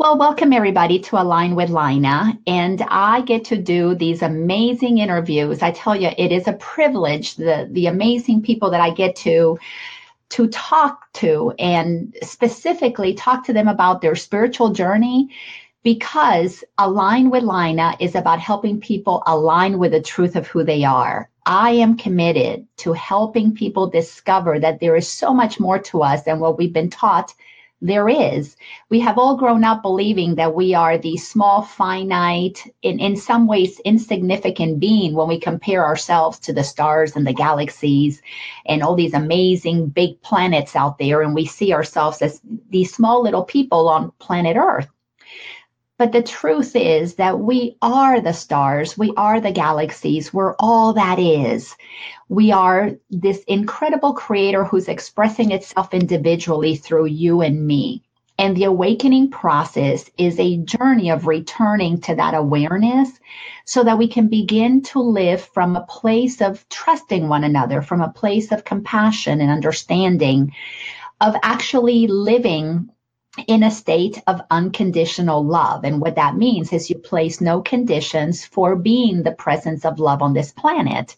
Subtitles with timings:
[0.00, 2.38] Well, welcome everybody to Align with Lina.
[2.46, 5.60] And I get to do these amazing interviews.
[5.60, 9.58] I tell you, it is a privilege, the, the amazing people that I get to
[10.28, 15.30] to talk to and specifically talk to them about their spiritual journey
[15.82, 20.84] because Align with Lina is about helping people align with the truth of who they
[20.84, 21.28] are.
[21.44, 26.22] I am committed to helping people discover that there is so much more to us
[26.22, 27.34] than what we've been taught
[27.80, 28.56] there is.
[28.90, 33.46] We have all grown up believing that we are the small, finite, in, in some
[33.46, 38.20] ways insignificant being when we compare ourselves to the stars and the galaxies
[38.66, 41.22] and all these amazing big planets out there.
[41.22, 42.40] And we see ourselves as
[42.70, 44.88] these small little people on planet Earth.
[45.98, 50.92] But the truth is that we are the stars, we are the galaxies, we're all
[50.92, 51.74] that is.
[52.28, 58.04] We are this incredible creator who's expressing itself individually through you and me.
[58.38, 63.10] And the awakening process is a journey of returning to that awareness
[63.64, 68.00] so that we can begin to live from a place of trusting one another, from
[68.00, 70.52] a place of compassion and understanding,
[71.20, 72.88] of actually living
[73.46, 75.84] in a state of unconditional love.
[75.84, 80.22] And what that means is you place no conditions for being the presence of love
[80.22, 81.16] on this planet.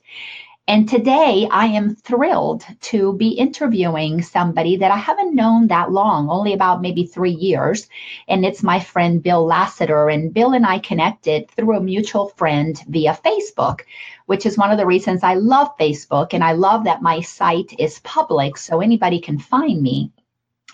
[0.69, 6.28] And today I am thrilled to be interviewing somebody that I haven't known that long,
[6.28, 7.89] only about maybe three years.
[8.28, 10.08] And it's my friend Bill Lassiter.
[10.08, 13.80] And Bill and I connected through a mutual friend via Facebook,
[14.27, 16.34] which is one of the reasons I love Facebook.
[16.34, 20.12] And I love that my site is public so anybody can find me.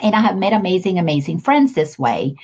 [0.00, 2.36] And I have met amazing, amazing friends this way.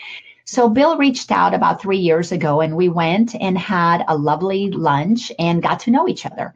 [0.45, 4.71] So Bill reached out about three years ago and we went and had a lovely
[4.71, 6.55] lunch and got to know each other.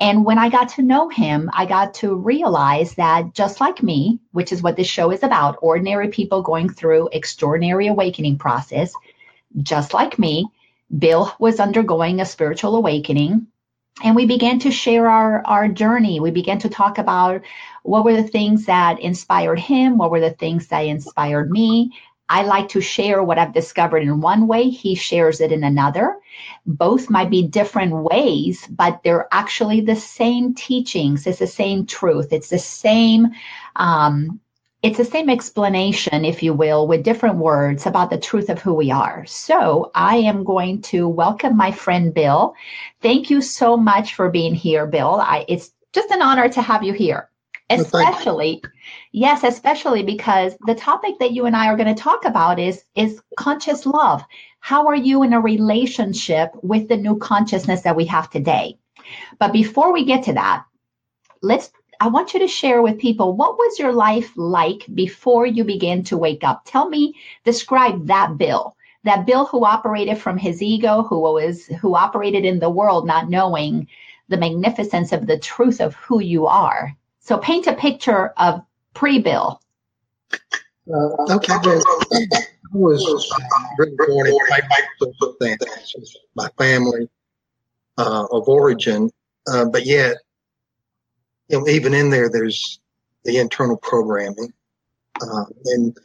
[0.00, 4.18] And when I got to know him, I got to realize that just like me,
[4.32, 8.92] which is what this show is about, ordinary people going through extraordinary awakening process,
[9.62, 10.46] just like me,
[10.96, 13.46] Bill was undergoing a spiritual awakening
[14.02, 16.20] and we began to share our our journey.
[16.20, 17.42] We began to talk about
[17.82, 21.92] what were the things that inspired him what were the things that inspired me.
[22.28, 26.16] I like to share what i've discovered in one way he shares it in another.
[26.66, 31.26] Both might be different ways but they're actually the same teachings.
[31.26, 32.32] It's the same truth.
[32.32, 33.28] It's the same
[33.76, 34.40] um,
[34.84, 38.74] it's the same explanation, if you will, with different words about the truth of who
[38.74, 39.24] we are.
[39.24, 42.54] So I am going to welcome my friend Bill.
[43.00, 45.14] Thank you so much for being here, Bill.
[45.14, 47.30] I, it's just an honor to have you here.
[47.70, 48.72] Especially, well,
[49.12, 52.84] yes, especially because the topic that you and I are going to talk about is
[52.94, 54.22] is conscious love.
[54.60, 58.76] How are you in a relationship with the new consciousness that we have today?
[59.38, 60.66] But before we get to that,
[61.40, 65.64] let's I want you to share with people what was your life like before you
[65.64, 66.62] began to wake up?
[66.64, 71.94] Tell me, describe that Bill, that Bill who operated from his ego, who was who
[71.94, 73.88] operated in the world not knowing
[74.28, 76.96] the magnificence of the truth of who you are.
[77.20, 78.62] So paint a picture of
[78.94, 79.60] pre-Bill.
[80.92, 81.80] Uh, okay, I
[82.72, 83.32] was
[83.78, 84.34] really born in
[85.00, 87.08] circumstances, my family
[87.98, 89.10] uh, of origin,
[89.46, 90.16] uh, but yet
[91.48, 92.80] you know, even in there, there's
[93.24, 94.52] the internal programming.
[95.20, 95.96] Uh, and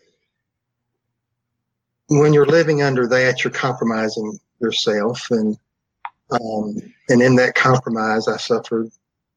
[2.08, 5.28] when you're living under that, you're compromising yourself.
[5.32, 5.58] And,
[6.32, 6.78] um,
[7.10, 8.90] and in that compromise, I suffered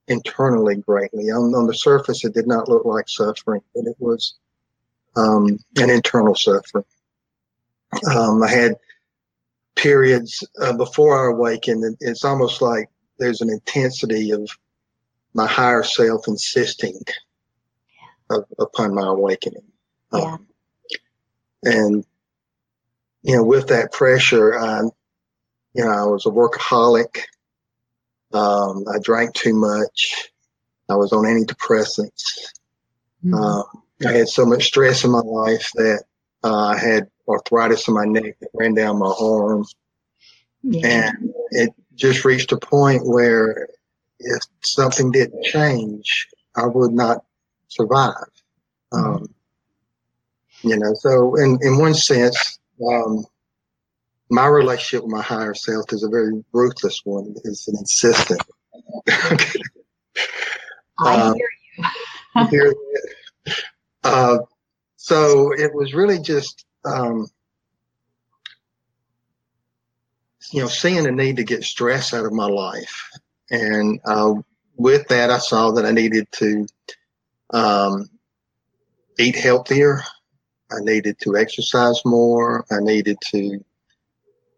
[0.08, 1.30] internally greatly.
[1.30, 4.34] On, on the surface, it did not look like suffering, but it was
[5.16, 6.84] um, an internal suffering.
[8.10, 8.76] Um, I had
[9.76, 11.96] periods uh, before I awakened.
[12.00, 14.48] It's almost like there's an intensity of
[15.34, 17.00] my higher self insisting
[18.30, 19.64] of, upon my awakening.
[20.12, 20.20] Yeah.
[20.20, 20.46] Um,
[21.64, 22.04] and,
[23.22, 24.82] you know, with that pressure, I,
[25.74, 27.22] you know, I was a workaholic.
[28.32, 30.30] Um, I drank too much.
[30.88, 32.22] I was on antidepressants.
[33.24, 33.34] Mm-hmm.
[33.34, 33.64] Um,
[34.06, 36.04] I had so much stress in my life that
[36.42, 39.74] uh, I had arthritis in my neck that ran down my arms.
[40.62, 41.12] Yeah.
[41.16, 43.68] And it just reached a point where
[44.24, 47.24] if something didn't change, I would not
[47.68, 48.14] survive.
[48.92, 49.16] Mm-hmm.
[49.16, 49.34] Um,
[50.62, 53.24] you know, so in, in one sense, um,
[54.30, 57.34] my relationship with my higher self is a very ruthless one.
[57.44, 58.40] It's an insistent.
[59.08, 59.62] I
[60.98, 62.46] uh, hear you.
[62.50, 62.74] hear
[64.04, 64.38] uh,
[64.96, 67.26] so it was really just, um,
[70.52, 73.10] you know, seeing the need to get stress out of my life
[73.52, 74.34] and uh,
[74.76, 76.66] with that, I saw that I needed to
[77.52, 78.08] um,
[79.18, 80.02] eat healthier,
[80.72, 82.64] I needed to exercise more.
[82.70, 83.64] I needed to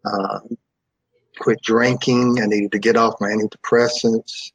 [0.05, 0.39] uh,
[1.39, 2.39] quit drinking.
[2.41, 4.51] I needed to get off my antidepressants.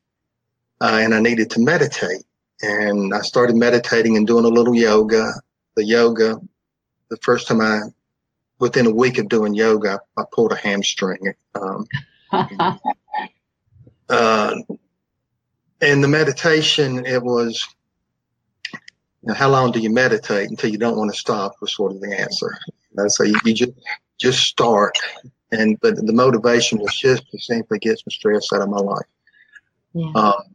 [0.81, 2.25] Uh, and I needed to meditate.
[2.63, 5.33] And I started meditating and doing a little yoga.
[5.77, 6.41] The yoga,
[7.11, 7.81] the first time I,
[8.59, 11.35] within a week of doing yoga, I pulled a hamstring.
[11.55, 11.87] Um,
[14.11, 14.57] uh,
[15.81, 17.67] and the meditation, it was,
[18.73, 18.79] you
[19.29, 22.01] know, how long do you meditate until you don't want to stop was sort of
[22.01, 22.57] the answer.
[22.97, 23.73] And so you, you just,
[24.19, 24.99] just start.
[25.53, 29.07] And, but the motivation was just to simply get some stress out of my life.
[29.95, 30.13] Yeah.
[30.15, 30.55] Um,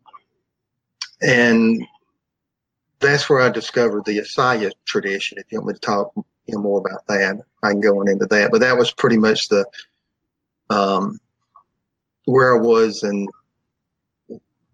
[1.22, 1.88] and
[3.00, 5.38] that's where I discovered the Ishaya tradition.
[5.38, 8.10] If you want me to talk you know, more about that, I can go on
[8.10, 8.52] into that.
[8.52, 9.66] But that was pretty much the
[10.69, 11.19] um,
[12.25, 13.30] where I was and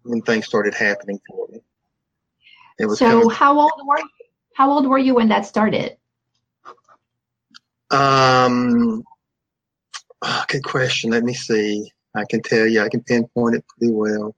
[0.04, 1.60] when things started happening for me.
[2.78, 3.30] It was so coming.
[3.30, 4.08] how old were you?
[4.54, 5.96] How old were you when that started?
[7.90, 9.02] Um,
[10.22, 11.10] oh, good question.
[11.10, 11.90] Let me see.
[12.14, 12.82] I can tell you.
[12.82, 14.34] I can pinpoint it pretty well.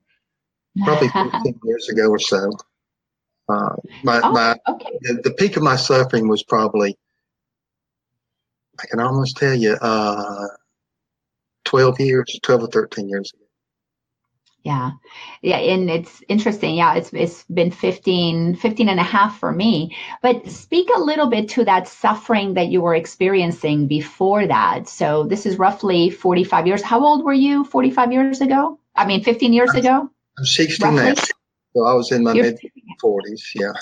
[0.85, 2.51] Probably 15 years ago or so.
[3.49, 4.99] Uh, my, oh, my okay.
[5.03, 6.97] the, the, peak of my suffering was probably,
[8.81, 10.47] I can almost tell you, uh,
[11.65, 13.44] 12 years, 12 or 13 years ago.
[14.65, 14.93] Yeah.
[15.43, 15.59] Yeah.
[15.59, 16.75] And it's interesting.
[16.75, 16.95] Yeah.
[16.95, 21.51] It's, it's been 15, 15 and a half for me, but speak a little bit
[21.51, 24.89] to that suffering that you were experiencing before that.
[24.89, 26.83] So this is roughly 45 years.
[26.83, 28.81] How old were you 45 years ago?
[28.97, 30.11] I mean, 15 years ago?
[30.39, 31.17] I'm 69.
[31.77, 32.59] So I was in my mid
[33.03, 33.43] 40s.
[33.55, 33.73] Yeah.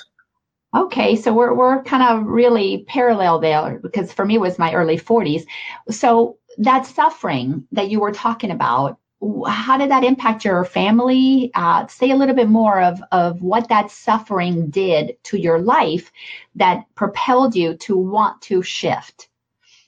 [0.74, 4.72] Okay, so we're we're kind of really parallel there because for me it was my
[4.72, 5.44] early 40s.
[5.90, 8.98] So that suffering that you were talking about,
[9.46, 11.50] how did that impact your family?
[11.54, 16.10] Uh, say a little bit more of of what that suffering did to your life
[16.56, 19.28] that propelled you to want to shift.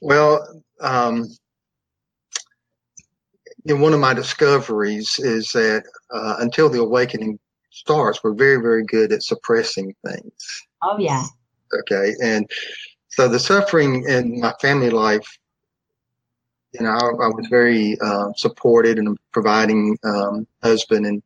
[0.01, 1.29] Well, um,
[3.65, 7.39] one of my discoveries is that uh, until the awakening
[7.71, 10.63] starts, we're very, very good at suppressing things.
[10.83, 11.25] Oh, yeah.
[11.81, 12.15] Okay.
[12.23, 12.49] And
[13.09, 15.27] so the suffering in my family life,
[16.75, 21.23] you know, I, I was very uh, supported and providing um, husband and,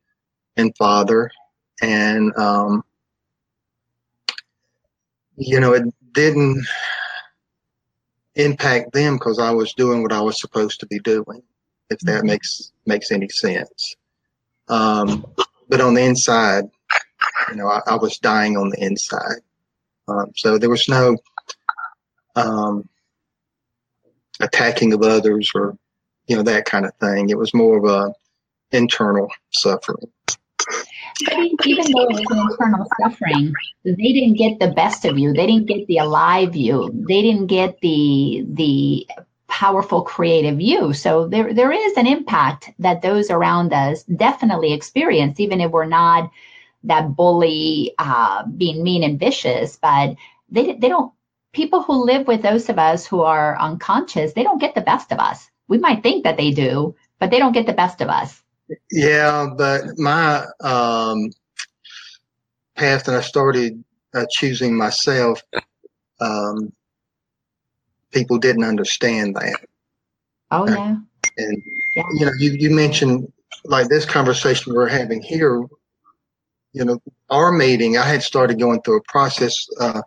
[0.57, 1.31] and father.
[1.81, 2.85] And, um,
[5.37, 6.67] you know, it didn't
[8.35, 11.43] impact them because I was doing what I was supposed to be doing,
[11.91, 12.27] if that mm-hmm.
[12.27, 13.97] makes makes any sense.
[14.69, 15.25] Um,
[15.69, 16.65] but on the inside,
[17.49, 19.41] you know, I, I was dying on the inside.
[20.09, 21.17] Um, so there was no
[22.37, 22.89] um,
[24.41, 25.77] attacking of others or,
[26.27, 27.31] you know, that kind of thing.
[27.31, 28.13] It was more of a
[28.77, 30.11] internal suffering.
[31.25, 33.53] But even though it was internal suffering,
[33.85, 35.33] they didn't get the best of you.
[35.33, 36.91] They didn't get the alive you.
[36.93, 39.09] They didn't get the the
[39.49, 40.93] powerful creative you.
[40.93, 45.87] So there there is an impact that those around us definitely experience, even if we're
[45.87, 46.31] not
[46.85, 49.77] that bully uh, being mean and vicious.
[49.77, 50.17] But
[50.51, 51.13] they they don't.
[51.53, 55.13] People who live with those of us who are unconscious, they don't get the best
[55.13, 55.49] of us.
[55.67, 58.43] We might think that they do, but they don't get the best of us.
[58.91, 61.31] Yeah, but my um,
[62.77, 63.83] path that I started
[64.15, 65.43] uh, choosing myself
[66.21, 66.73] um,
[68.13, 69.61] people didn't understand that.
[70.51, 70.97] Oh yeah.
[71.37, 71.63] And
[71.95, 72.03] yeah.
[72.15, 73.33] you know, you, you mentioned
[73.65, 75.65] like this conversation we're having here,
[76.73, 77.01] you know,
[77.31, 80.03] our meeting, I had started going through a process, uh,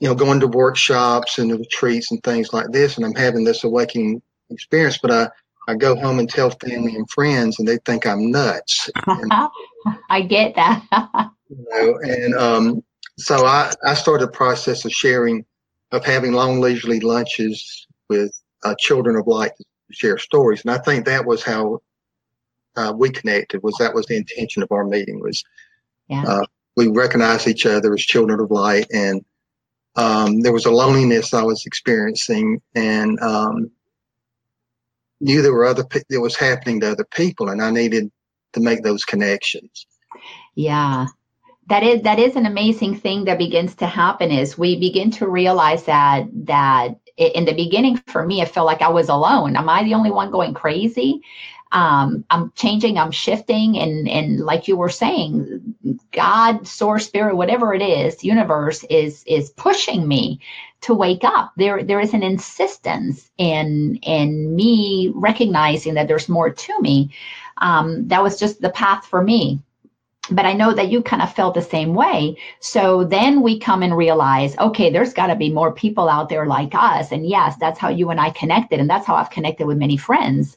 [0.00, 3.64] you know, going to workshops and retreats and things like this, and I'm having this
[3.64, 5.28] awakening experience, but I,
[5.68, 8.90] I go home and tell family and friends, and they think I'm nuts.
[9.06, 9.32] And,
[10.10, 10.82] I get that.
[11.48, 12.84] you know, and um,
[13.18, 15.44] so I, I started a process of sharing
[15.92, 18.32] of having long leisurely lunches with
[18.64, 20.62] uh, children of light to share stories.
[20.62, 21.80] And I think that was how
[22.76, 23.62] uh, we connected.
[23.62, 25.20] Was that was the intention of our meeting?
[25.20, 25.44] Was
[26.08, 26.24] yeah.
[26.26, 26.44] uh,
[26.76, 29.24] we recognized each other as children of light, and
[29.96, 33.70] um, there was a loneliness I was experiencing, and um,
[35.20, 38.10] knew there were other that was happening to other people, and I needed
[38.54, 39.86] to make those connections.
[40.54, 41.06] Yeah,
[41.68, 45.28] that is that is an amazing thing that begins to happen is we begin to
[45.28, 49.56] realize that that in the beginning for me it felt like i was alone.
[49.56, 51.22] Am i the only one going crazy
[51.74, 55.74] um, i'm changing i'm shifting and and like you were saying
[56.12, 60.40] god source spirit whatever it is universe is is pushing me
[60.84, 61.52] to wake up.
[61.56, 67.10] There there is an insistence in in me recognizing that there's more to me.
[67.58, 69.60] Um, that was just the path for me
[70.30, 72.36] but I know that you kind of felt the same way.
[72.60, 76.46] So then we come and realize, okay, there's got to be more people out there
[76.46, 77.12] like us.
[77.12, 78.80] And yes, that's how you and I connected.
[78.80, 80.56] And that's how I've connected with many friends.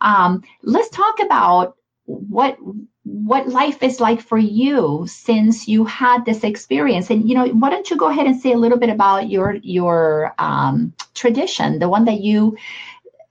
[0.00, 2.58] Um, let's talk about what
[3.04, 7.70] what life is like for you since you had this experience and you know why
[7.70, 11.88] don't you go ahead and say a little bit about your your um, tradition the
[11.88, 12.56] one that you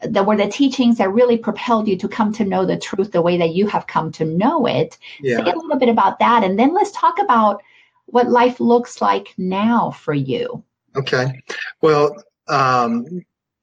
[0.06, 3.22] that were the teachings that really propelled you to come to know the truth the
[3.22, 4.98] way that you have come to know it.
[5.22, 5.38] Yeah.
[5.38, 6.44] Say a little bit about that.
[6.44, 7.62] And then let's talk about
[8.06, 10.64] what life looks like now for you.
[10.96, 11.42] Okay.
[11.82, 12.16] Well,
[12.48, 13.06] um,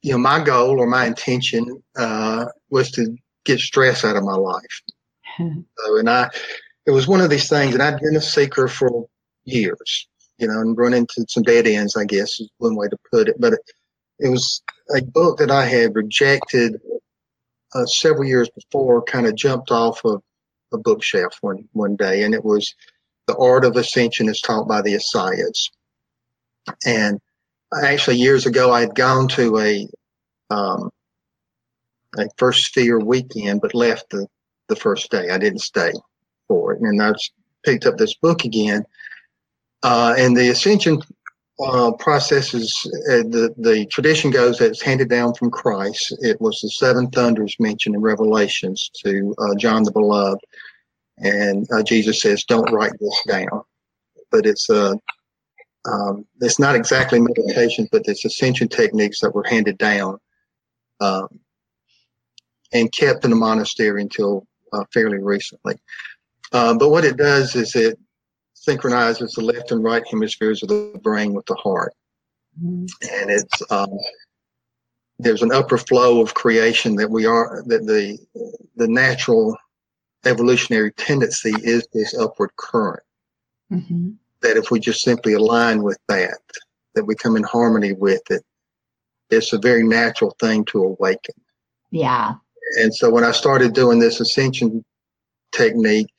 [0.01, 4.35] you know, my goal or my intention uh, was to get stress out of my
[4.35, 4.81] life.
[5.37, 6.29] so, and I,
[6.85, 9.07] it was one of these things, and I'd been a seeker for
[9.43, 10.07] years,
[10.37, 13.29] you know, and run into some dead ends, I guess is one way to put
[13.29, 13.35] it.
[13.39, 13.53] But
[14.21, 14.61] it, was
[14.95, 16.79] a book that I had rejected
[17.73, 20.21] uh, several years before, kind of jumped off of
[20.73, 22.73] a bookshelf one, one day, and it was
[23.27, 25.69] The Art of Ascension is Taught by the Ishayas.
[26.85, 27.19] And
[27.83, 29.87] actually, years ago, I had gone to a
[30.49, 30.91] um,
[32.17, 34.27] a first sphere weekend, but left the,
[34.67, 35.29] the first day.
[35.29, 35.91] I didn't stay
[36.47, 36.81] for it.
[36.81, 37.13] And I
[37.63, 38.83] picked up this book again.
[39.83, 41.01] Uh, and the Ascension
[41.63, 42.75] uh, processes,
[43.09, 46.15] uh, the, the tradition goes that it's handed down from Christ.
[46.21, 50.41] It was the seven thunders mentioned in Revelations to uh, John the Beloved.
[51.17, 53.61] And uh, Jesus says, don't write this down.
[54.31, 54.93] But it's uh,
[55.85, 60.19] um, it's not exactly meditation, but it's ascension techniques that were handed down
[60.99, 61.39] um,
[62.71, 65.75] and kept in the monastery until uh, fairly recently.
[66.53, 67.97] Uh, but what it does is it
[68.61, 71.93] synchronizes the left and right hemispheres of the brain with the heart.
[72.63, 72.85] Mm-hmm.
[73.11, 73.97] And it's um,
[75.17, 78.19] there's an upper flow of creation that we are that the
[78.75, 79.57] the natural
[80.25, 83.03] evolutionary tendency is this upward current.
[83.71, 84.11] Mm-hmm.
[84.41, 86.39] That if we just simply align with that,
[86.93, 88.43] that we come in harmony with it,
[89.31, 91.35] it's a very natural thing to awaken.
[91.89, 92.35] Yeah.
[92.79, 94.83] And so when I started doing this ascension
[95.51, 96.13] technique,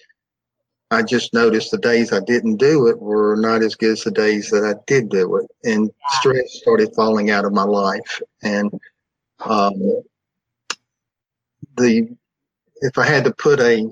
[0.93, 4.11] I just noticed the days I didn't do it were not as good as the
[4.11, 8.21] days that I did do it, and stress started falling out of my life.
[8.43, 8.71] And
[9.41, 10.03] um,
[11.79, 12.15] the
[12.83, 13.91] if I had to put a,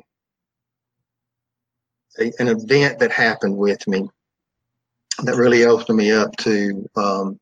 [2.18, 4.10] a, an event that happened with me
[5.22, 7.40] that really opened me up to um,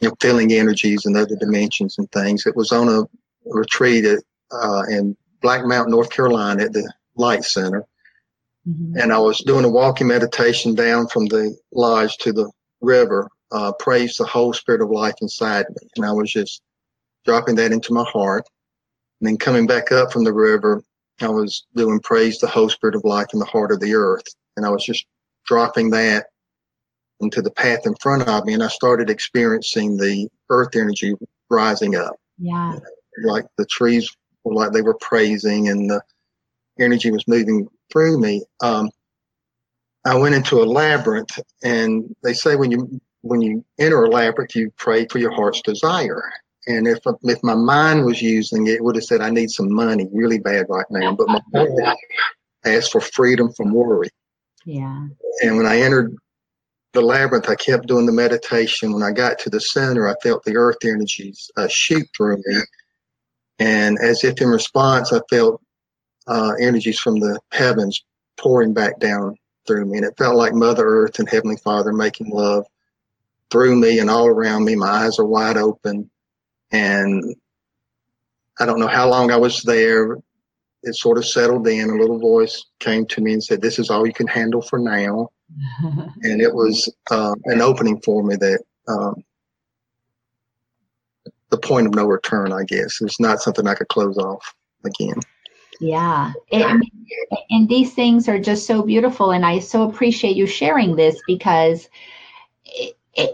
[0.00, 2.44] you know feeling energies and other dimensions and things.
[2.44, 3.04] It was on a
[3.46, 7.86] retreat at, uh, in Black Mountain, North Carolina, at the Light Center
[8.68, 8.98] Mm-hmm.
[8.98, 13.72] And I was doing a walking meditation down from the lodge to the river, uh,
[13.78, 15.88] praise the whole spirit of life inside me.
[15.96, 16.60] And I was just
[17.24, 18.44] dropping that into my heart.
[19.20, 20.82] And then coming back up from the river,
[21.20, 24.26] I was doing praise the whole spirit of life in the heart of the earth.
[24.56, 25.06] And I was just
[25.46, 26.26] dropping that
[27.20, 28.54] into the path in front of me.
[28.54, 31.14] And I started experiencing the earth energy
[31.48, 32.16] rising up.
[32.38, 32.76] Yeah.
[33.24, 36.02] Like the trees were like they were praising and the
[36.78, 38.44] energy was moving through me.
[38.60, 38.90] Um,
[40.04, 44.54] I went into a labyrinth, and they say when you when you enter a labyrinth,
[44.54, 46.22] you pray for your heart's desire.
[46.66, 49.72] And if if my mind was using it, it would have said, "I need some
[49.72, 51.96] money really bad right now." But my heart
[52.64, 54.08] asked for freedom from worry.
[54.64, 55.06] Yeah.
[55.42, 56.14] And when I entered
[56.92, 58.92] the labyrinth, I kept doing the meditation.
[58.92, 62.60] When I got to the center, I felt the earth energies uh, shoot through me,
[63.58, 65.60] and as if in response, I felt
[66.28, 68.04] uh, energies from the heavens
[68.36, 69.98] pouring back down through me.
[69.98, 72.66] And it felt like Mother Earth and Heavenly Father making love
[73.50, 74.76] through me and all around me.
[74.76, 76.10] My eyes are wide open.
[76.70, 77.34] And
[78.60, 80.16] I don't know how long I was there.
[80.82, 81.90] It sort of settled in.
[81.90, 84.78] A little voice came to me and said, This is all you can handle for
[84.78, 85.28] now.
[86.22, 89.24] and it was uh, an opening for me that um,
[91.50, 93.00] the point of no return, I guess.
[93.00, 94.54] It's not something I could close off
[94.84, 95.18] again.
[95.80, 96.32] Yeah.
[96.50, 96.82] It,
[97.50, 99.30] and these things are just so beautiful.
[99.30, 101.88] And I so appreciate you sharing this because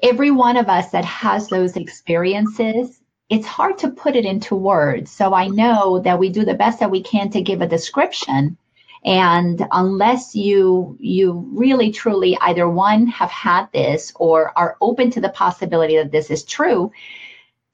[0.02, 5.10] every one of us that has those experiences, it's hard to put it into words.
[5.10, 8.56] So I know that we do the best that we can to give a description.
[9.04, 15.20] And unless you you really truly either one have had this or are open to
[15.20, 16.90] the possibility that this is true,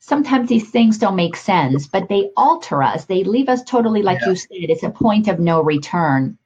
[0.00, 3.04] sometimes these things don't make sense, but they alter us.
[3.04, 4.30] They leave us totally, like yeah.
[4.30, 6.36] you said, it's a point of no return.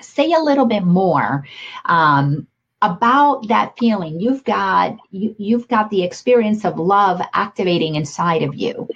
[0.00, 1.46] Say a little bit more
[1.86, 2.46] um,
[2.82, 4.20] about that feeling.
[4.20, 8.88] You've got you, you've got the experience of love activating inside of you.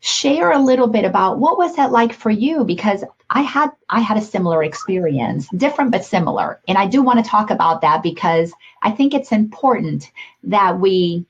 [0.00, 4.00] share a little bit about what was that like for you because I had I
[4.00, 6.60] had a similar experience, different but similar.
[6.68, 8.52] And I do want to talk about that because
[8.82, 10.10] I think it's important
[10.44, 11.26] that we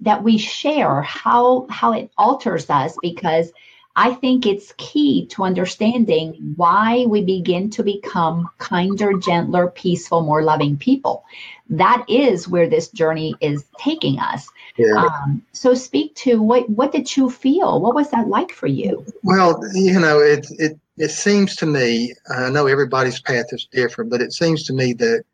[0.00, 3.52] that we share how how it alters us because
[3.98, 10.40] I think it's key to understanding why we begin to become kinder, gentler, peaceful, more
[10.40, 11.24] loving people.
[11.68, 14.48] That is where this journey is taking us.
[14.76, 14.94] Yeah.
[14.94, 17.80] Um, so, speak to what what did you feel?
[17.80, 19.04] What was that like for you?
[19.24, 22.14] Well, you know, it it it seems to me.
[22.30, 25.24] I know everybody's path is different, but it seems to me that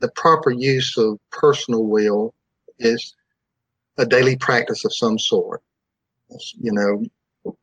[0.00, 2.34] the proper use of personal will
[2.78, 3.14] is
[4.00, 5.62] a daily practice of some sort.
[6.58, 7.54] You know,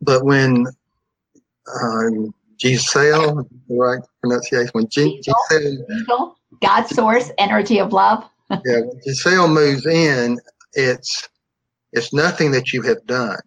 [0.00, 0.66] but when
[1.82, 8.24] um, Giselle, right pronunciation, when G- Giselle, God source, energy of love.
[8.50, 10.38] yeah, when Giselle moves in,
[10.74, 11.28] it's
[11.92, 13.40] it's nothing that you have done.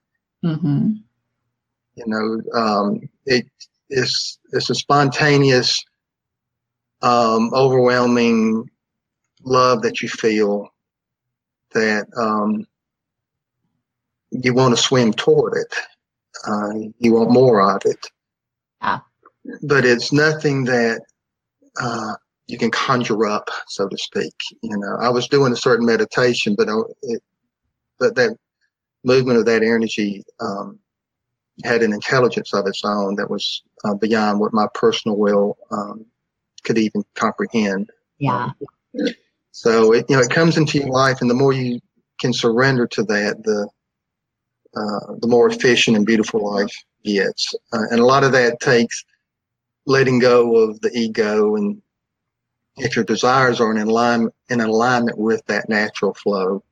[0.43, 0.91] Mm-hmm.
[1.95, 3.45] You know, um, it
[3.89, 5.83] is it's a spontaneous,
[7.01, 8.69] um, overwhelming
[9.43, 10.73] love that you feel
[11.74, 12.65] that um,
[14.32, 15.74] you want to swim toward it.
[16.48, 18.06] Uh, you want more of it.
[18.82, 19.03] Ah.
[19.62, 21.01] But it's nothing that
[21.80, 22.15] uh,
[22.48, 24.34] you can conjure up, so to speak.
[24.62, 26.68] You know, I was doing a certain meditation, but
[27.01, 27.22] it,
[28.00, 28.38] but that
[29.03, 30.80] movement of that energy um,
[31.63, 36.06] had an intelligence of its own that was uh, beyond what my personal will um,
[36.63, 37.89] could even comprehend.
[38.18, 38.46] Yeah.
[38.46, 38.56] Um,
[39.53, 41.79] so it you know it comes into your life, and the more you
[42.19, 43.69] can surrender to that, the
[44.75, 47.53] uh, the more efficient and beautiful life gets.
[47.72, 49.05] Uh, and a lot of that takes
[49.86, 51.79] letting go of the ego, and
[52.77, 56.63] if your desires are in alignment in alignment with that natural flow,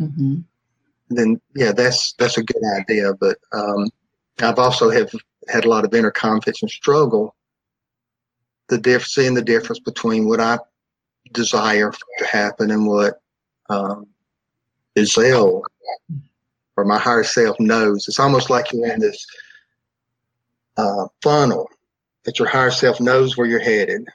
[0.00, 0.36] mm-hmm.
[1.10, 3.14] then yeah, that's that's a good idea.
[3.14, 3.90] But um,
[4.40, 5.10] I've also have
[5.48, 7.34] had a lot of inner conflicts and struggle.
[8.68, 10.60] The diff- seeing the difference between what I
[11.32, 13.20] desire to happen and what
[13.70, 14.06] um,
[14.98, 15.62] Giselle
[16.76, 18.08] or my higher self knows.
[18.08, 19.24] It's almost like you're in this
[20.76, 21.68] uh, funnel
[22.24, 24.06] that your higher self knows where you're headed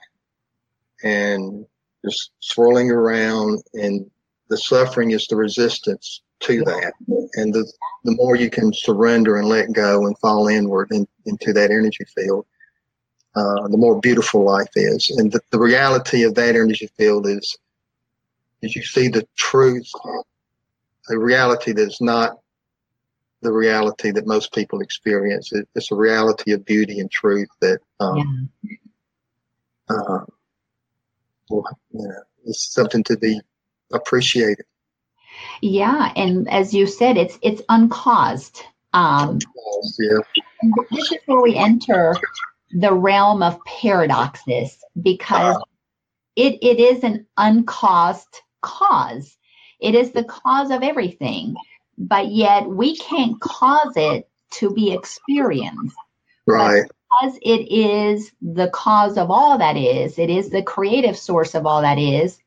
[1.04, 1.66] and
[2.06, 4.10] just swirling around and
[4.50, 6.94] the suffering is the resistance to that.
[7.34, 7.70] And the,
[8.06, 12.06] the more you can surrender and let go and fall inward in, into that energy
[12.16, 12.46] field,
[13.38, 15.12] uh, the more beautiful life is.
[15.12, 17.56] And the, the reality of that energy field is,
[18.64, 19.88] is you see the truth,
[21.10, 22.40] a reality that's not
[23.44, 25.54] the reality that most people experience.
[25.54, 28.76] It, it's a reality of beauty and truth that, um, yeah.
[29.90, 30.26] uh,
[31.50, 32.12] well, know,
[32.46, 33.40] it's something to be
[33.94, 34.66] appreciated.
[35.62, 38.64] Yeah, and as you said, it's it's uncaused.
[38.94, 39.38] Um,
[40.00, 40.18] yeah.
[40.90, 42.16] This is where we enter
[42.72, 45.62] the realm of paradoxes because uh,
[46.36, 49.38] it, it is an uncaused cause.
[49.80, 51.56] It is the cause of everything,
[51.98, 55.96] but yet we can't cause it to be experienced.
[56.46, 56.84] Right.
[56.84, 61.56] But because it is the cause of all that is, it is the creative source
[61.56, 62.40] of all that is.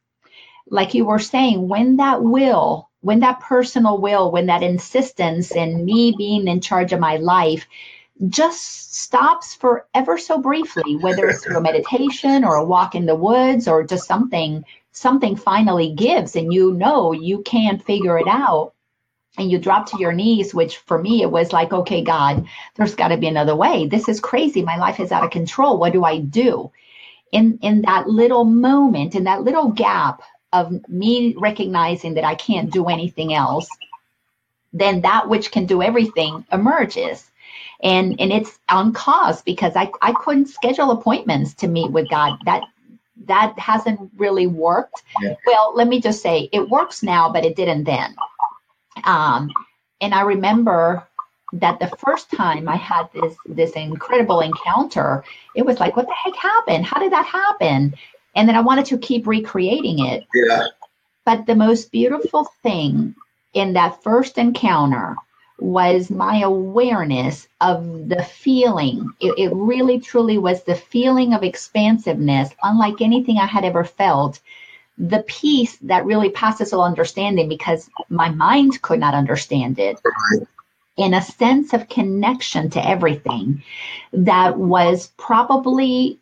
[0.68, 5.84] Like you were saying, when that will, when that personal will, when that insistence in
[5.84, 7.66] me being in charge of my life
[8.28, 13.06] just stops for ever so briefly, whether it's through a meditation or a walk in
[13.06, 18.28] the woods or just something, something finally gives and you know you can't figure it
[18.28, 18.72] out
[19.38, 22.94] and you drop to your knees, which for me, it was like, okay, God, there's
[22.94, 23.86] got to be another way.
[23.86, 24.62] This is crazy.
[24.62, 25.78] My life is out of control.
[25.78, 26.72] What do I do?
[27.32, 30.20] In, in that little moment, in that little gap
[30.52, 33.68] of me recognizing that I can't do anything else,
[34.72, 37.29] then that which can do everything emerges.
[37.82, 42.38] And, and it's on cause because I, I couldn't schedule appointments to meet with God.
[42.44, 42.62] That
[43.26, 45.02] that hasn't really worked.
[45.20, 45.34] Yeah.
[45.46, 48.14] Well, let me just say it works now, but it didn't then.
[49.04, 49.50] Um,
[50.00, 51.06] and I remember
[51.52, 56.14] that the first time I had this this incredible encounter, it was like, what the
[56.14, 56.84] heck happened?
[56.86, 57.94] How did that happen?
[58.36, 60.24] And then I wanted to keep recreating it.
[60.34, 60.66] Yeah.
[61.24, 63.14] But the most beautiful thing
[63.52, 65.16] in that first encounter
[65.60, 69.12] was my awareness of the feeling.
[69.20, 74.40] It, it, really truly was the feeling of expansiveness, unlike anything I had ever felt
[75.00, 79.98] the peace that really passes all understanding because my mind could not understand it.
[80.98, 83.62] In a sense of connection to everything
[84.12, 86.18] that was probably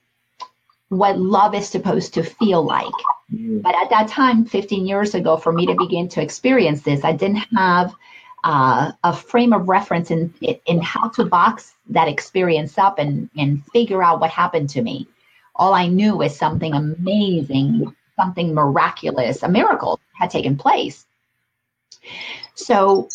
[0.89, 2.93] what love is supposed to feel like.
[3.35, 3.61] Mm.
[3.61, 7.13] But at that time, 15 years ago, for me to begin to experience this, I
[7.13, 7.93] didn't have
[8.45, 10.33] uh, a frame of reference in
[10.67, 15.07] in how to box that experience up and and figure out what happened to me.
[15.57, 21.07] All I knew was something amazing, something miraculous, a miracle had taken place.
[22.55, 23.09] So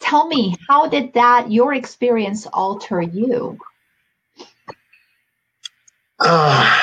[0.00, 3.58] tell me, how did that your experience alter you?
[6.20, 6.80] Uh,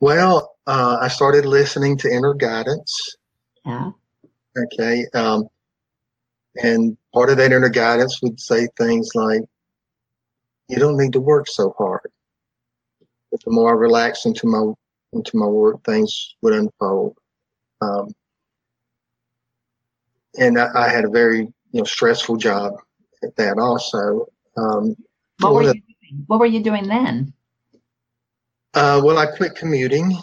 [0.00, 3.16] well, uh, I started listening to inner guidance.
[3.64, 3.90] Yeah.
[4.56, 5.06] Okay.
[5.14, 5.48] Um,
[6.62, 9.42] and part of that inner guidance would say things like,
[10.68, 12.10] you don't need to work so hard.
[13.30, 14.72] But the more I relaxed into my
[15.12, 17.16] into my work, things would unfold.
[17.80, 18.12] Um,
[20.38, 22.74] and I, I, had a very you know stressful job
[23.22, 24.26] at that also.
[24.56, 24.94] Um,
[25.40, 26.24] what were you doing?
[26.26, 27.32] What were you doing then?
[28.74, 30.16] Uh, well, I quit commuting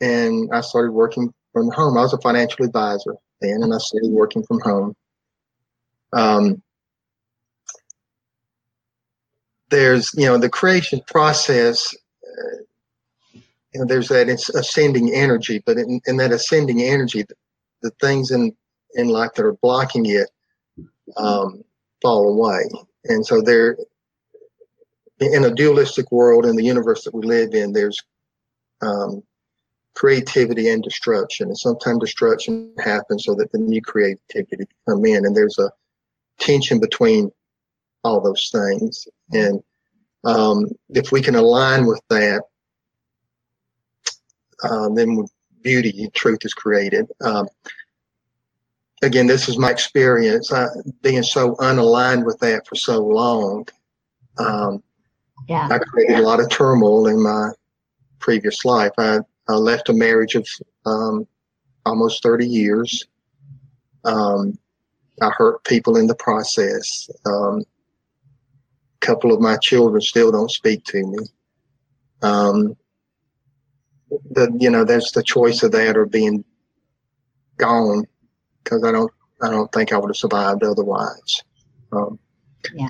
[0.00, 1.96] and I started working from home.
[1.96, 4.96] I was a financial advisor then, and I started working from home.
[6.14, 6.62] Um,
[9.70, 11.94] there's, you know, the creation process.
[12.24, 12.58] Uh,
[13.34, 17.34] you know, there's that ascending energy, but in, in that ascending energy, the,
[17.82, 18.54] the, things in
[18.94, 20.30] in life that are blocking it
[21.16, 21.64] um,
[22.00, 22.60] fall away,
[23.06, 23.76] and so there
[25.18, 28.00] in a dualistic world in the universe that we live in, there's
[28.82, 29.22] um,
[29.94, 35.26] creativity and destruction, and sometimes destruction happens so that the new creativity can come in,
[35.26, 35.68] and there's a
[36.38, 37.30] tension between
[38.02, 39.06] all those things.
[39.32, 39.62] And
[40.24, 42.42] um, if we can align with that,
[44.68, 45.24] um, then
[45.62, 47.06] beauty, and truth is created.
[47.22, 47.48] Um,
[49.02, 50.52] again, this is my experience.
[50.52, 50.66] I,
[51.02, 53.66] being so unaligned with that for so long,
[54.38, 54.82] um,
[55.48, 55.68] yeah.
[55.70, 57.50] I created a lot of turmoil in my
[58.18, 58.92] previous life.
[58.98, 59.18] I,
[59.48, 60.46] I left a marriage of
[60.86, 61.26] um,
[61.84, 63.06] almost 30 years.
[64.04, 64.58] Um,
[65.20, 67.08] I hurt people in the process.
[67.24, 71.18] Um, a couple of my children still don't speak to me.
[72.22, 72.76] Um,
[74.30, 76.44] the you know there's the choice of that or being
[77.56, 78.04] gone
[78.62, 81.42] because I don't I don't think I would have survived otherwise.
[81.92, 82.18] Um,
[82.74, 82.88] yeah.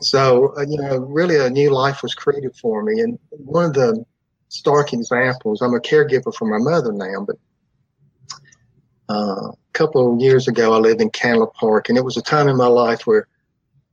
[0.00, 3.00] So, uh, you know, really a new life was created for me.
[3.00, 4.04] And one of the
[4.48, 7.36] stark examples, I'm a caregiver for my mother now, but
[9.08, 12.48] uh, couple of years ago, I lived in Candler Park, and it was a time
[12.48, 13.26] in my life where,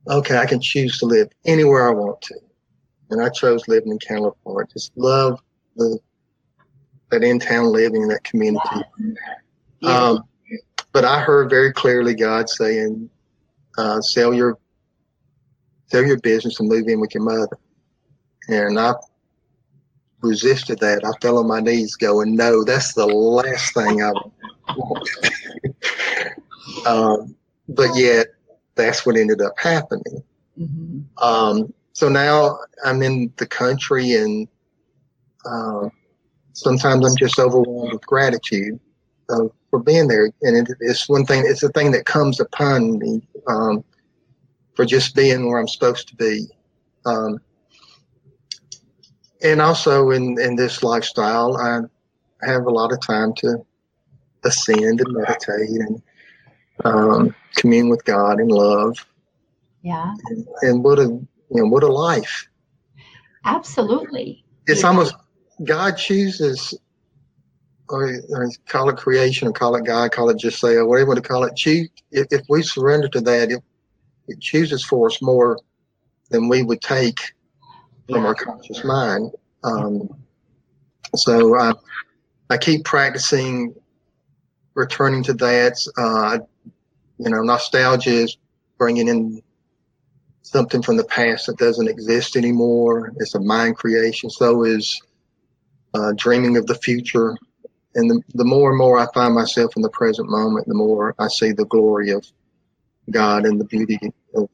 [0.08, 2.38] okay, I can choose to live anywhere I want to.
[3.10, 4.70] And I chose living in Candler Park.
[4.72, 5.40] Just love
[5.76, 5.98] the
[7.10, 8.68] that in town living, that community.
[9.80, 9.90] Yeah.
[9.90, 10.24] Um,
[10.92, 13.10] but I heard very clearly God saying,
[13.78, 14.58] uh, sell your
[15.86, 17.58] sell your business and move in with your mother.
[18.48, 18.92] And I
[20.22, 21.04] resisted that.
[21.04, 24.32] I fell on my knees going, no, that's the last thing I want.
[26.86, 27.34] Um,
[27.68, 28.28] but yet,
[28.74, 30.22] that's what ended up happening.
[30.58, 31.00] Mm-hmm.
[31.18, 34.48] Um, so now I'm in the country and
[35.44, 35.88] uh,
[36.52, 38.78] sometimes I'm just overwhelmed with gratitude
[39.28, 40.32] uh, for being there.
[40.42, 43.26] And it, it's one thing, it's a thing that comes upon me.
[43.46, 43.84] Um,
[44.80, 46.48] for just being where I'm supposed to be.
[47.04, 47.38] Um,
[49.42, 51.80] and also in, in this lifestyle, I
[52.50, 53.58] have a lot of time to
[54.44, 56.02] ascend and meditate and
[56.84, 59.06] um, commune with God in love.
[59.82, 60.14] Yeah.
[60.26, 62.48] And, and, what a you know what a life.
[63.44, 64.44] Absolutely.
[64.66, 64.88] It's yeah.
[64.88, 65.14] almost
[65.64, 66.74] God chooses
[67.88, 71.04] or, or, call it creation or call it God, call it just say or whatever
[71.04, 71.56] you want to call it.
[71.56, 73.62] Choose if, if we surrender to that, it,
[74.28, 75.58] it chooses for us more
[76.30, 77.18] than we would take
[78.08, 79.32] from our conscious mind.
[79.64, 80.08] Um,
[81.14, 81.72] so I,
[82.48, 83.74] I keep practicing
[84.80, 85.76] returning to that.
[85.96, 86.38] Uh,
[87.18, 88.36] you know, nostalgia is
[88.78, 89.42] bringing in
[90.42, 93.12] something from the past that doesn't exist anymore.
[93.18, 94.30] It's a mind creation.
[94.30, 95.00] So is
[95.94, 97.36] uh, dreaming of the future.
[97.94, 101.14] And the, the more and more I find myself in the present moment, the more
[101.18, 102.24] I see the glory of
[103.10, 103.98] God and the beauty
[104.34, 104.48] of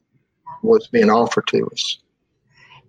[0.61, 1.99] what's being offered to us.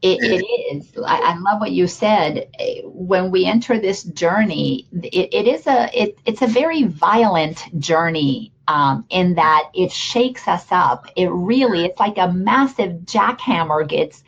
[0.00, 0.92] It, it is.
[1.04, 2.48] I, I, love what you said.
[2.84, 8.52] When we enter this journey, it, it is a it, it's a very violent journey
[8.68, 11.06] um, in that it shakes us up.
[11.16, 14.22] It really it's like a massive jackhammer gets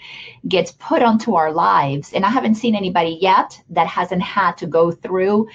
[0.49, 2.13] gets put onto our lives.
[2.13, 5.49] And I haven't seen anybody yet that hasn't had to go through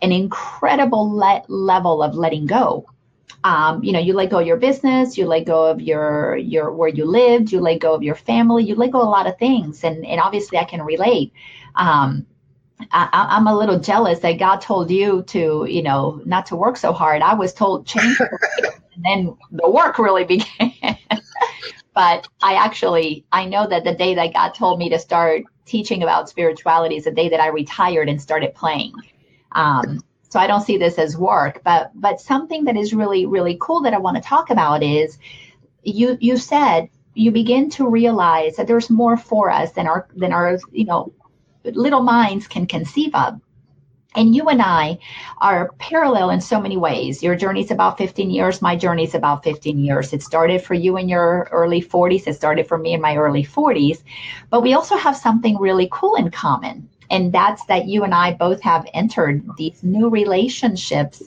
[0.00, 2.86] an incredible le- level of letting go
[3.44, 6.72] um, you know you let go of your business you let go of your your
[6.72, 9.26] where you lived you let go of your family you let go of a lot
[9.26, 11.32] of things and and obviously i can relate
[11.76, 12.26] um,
[12.92, 16.76] I, am a little jealous that God told you to, you know, not to work
[16.76, 17.22] so hard.
[17.22, 18.18] I was told change
[18.94, 20.98] and then the work really began.
[21.94, 26.02] but I actually I know that the day that God told me to start teaching
[26.02, 28.94] about spirituality is the day that I retired and started playing.
[29.52, 33.56] Um, so I don't see this as work, but but something that is really really
[33.60, 35.18] cool that I want to talk about is
[35.82, 40.32] you you said you begin to realize that there's more for us than our than
[40.32, 41.12] our you know
[41.64, 43.40] little minds can conceive of.
[44.14, 44.98] And you and I
[45.38, 47.22] are parallel in so many ways.
[47.22, 48.62] Your journey's about 15 years.
[48.62, 50.12] My journey's about 15 years.
[50.12, 52.26] It started for you in your early 40s.
[52.26, 54.02] It started for me in my early 40s.
[54.50, 56.88] But we also have something really cool in common.
[57.10, 61.22] And that's that you and I both have entered these new relationships.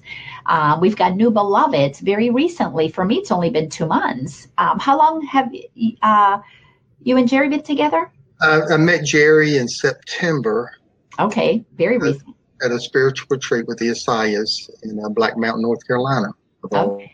[0.45, 2.89] Uh, we've got new beloveds very recently.
[2.89, 4.47] For me, it's only been two months.
[4.57, 5.51] Um, how long have
[6.01, 6.39] uh,
[7.03, 8.11] you and Jerry been together?
[8.41, 10.71] Uh, I met Jerry in September.
[11.19, 15.85] Okay, very recent at a spiritual retreat with the Ishayas in uh, Black Mountain, North
[15.85, 16.27] Carolina.
[16.65, 17.11] Okay.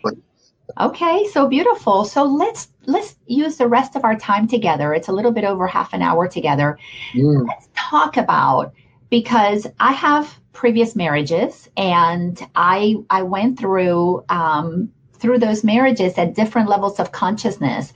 [0.79, 2.05] Okay, so beautiful.
[2.05, 4.93] So let's let's use the rest of our time together.
[4.93, 6.77] It's a little bit over half an hour together.
[7.13, 7.47] Mm.
[7.47, 8.73] Let's talk about
[9.09, 16.35] because I have previous marriages and I I went through um, through those marriages at
[16.35, 17.93] different levels of consciousness.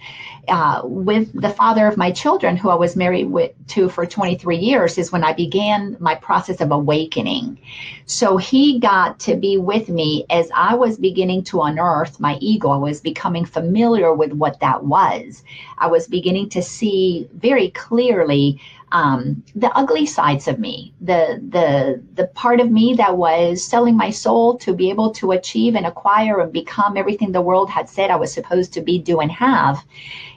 [0.47, 4.57] Uh, with the father of my children, who I was married with, to for 23
[4.57, 7.59] years, is when I began my process of awakening.
[8.07, 12.69] So he got to be with me as I was beginning to unearth my ego.
[12.69, 15.43] I was becoming familiar with what that was.
[15.77, 18.59] I was beginning to see very clearly
[18.91, 23.95] um, the ugly sides of me, the the the part of me that was selling
[23.95, 27.87] my soul to be able to achieve and acquire and become everything the world had
[27.87, 29.83] said I was supposed to be, do, and have.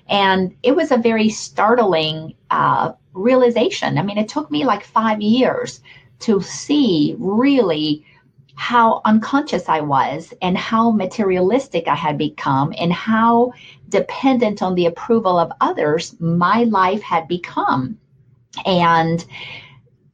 [0.08, 3.98] And it was a very startling uh, realization.
[3.98, 5.80] I mean, it took me like five years
[6.20, 8.04] to see really
[8.56, 13.52] how unconscious I was and how materialistic I had become and how
[13.88, 17.98] dependent on the approval of others my life had become
[18.64, 19.24] and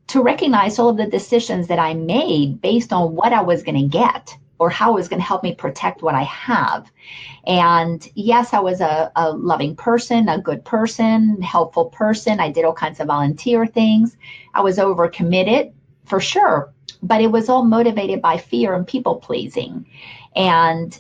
[0.08, 3.80] to recognize all of the decisions that I made based on what I was going
[3.80, 6.90] to get or how it was going to help me protect what I have.
[7.46, 12.40] And yes, I was a, a, loving person, a good person, helpful person.
[12.40, 14.16] I did all kinds of volunteer things.
[14.52, 15.72] I was overcommitted
[16.04, 19.86] for sure, but it was all motivated by fear and people pleasing.
[20.36, 20.98] And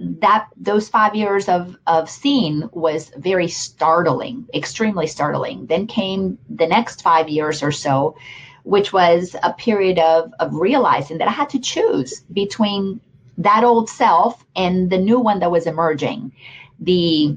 [0.00, 6.66] that those five years of of seeing was very startling extremely startling then came the
[6.66, 8.16] next five years or so
[8.64, 13.00] which was a period of of realizing that i had to choose between
[13.38, 16.32] that old self and the new one that was emerging
[16.80, 17.36] the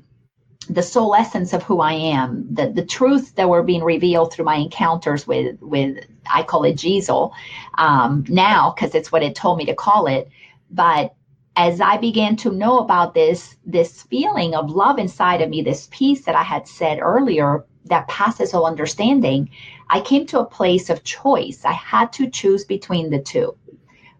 [0.70, 4.46] the soul essence of who I am, the the truth that were being revealed through
[4.46, 7.32] my encounters with with I call it Jiesel
[7.78, 10.30] um, now because it's what it told me to call it.
[10.70, 11.14] But
[11.58, 15.88] as I began to know about this, this feeling of love inside of me, this
[15.90, 19.50] peace that I had said earlier that passes all understanding,
[19.90, 21.66] I came to a place of choice.
[21.66, 23.58] I had to choose between the two.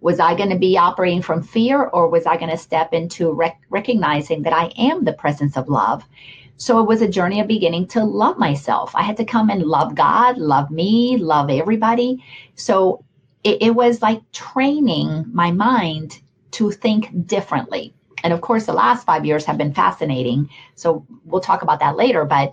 [0.02, 3.32] Was I going to be operating from fear or was I going to step into
[3.32, 6.04] rec- recognizing that I am the presence of love?
[6.58, 8.96] So it was a journey of beginning to love myself.
[8.96, 12.24] I had to come and love God, love me, love everybody.
[12.56, 13.04] So
[13.44, 16.20] it, it was like training my mind
[16.58, 17.94] to think differently.
[18.24, 20.50] And of course, the last five years have been fascinating.
[20.74, 22.26] So we'll talk about that later.
[22.26, 22.52] But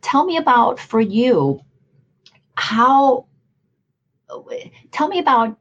[0.00, 1.60] tell me about for you
[2.56, 3.26] how,
[4.92, 5.58] tell me about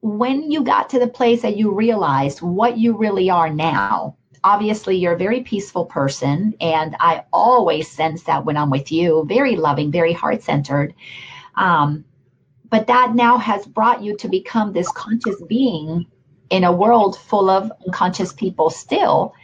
[0.00, 4.16] when you got to the place that you realized what you really are now.
[4.42, 6.54] Obviously, you're a very peaceful person.
[6.60, 10.92] And I always sense that when I'm with you, very loving, very heart centered.
[11.54, 12.04] Um,
[12.68, 16.06] but that now has brought you to become this conscious being
[16.50, 19.34] in a world full of unconscious people still.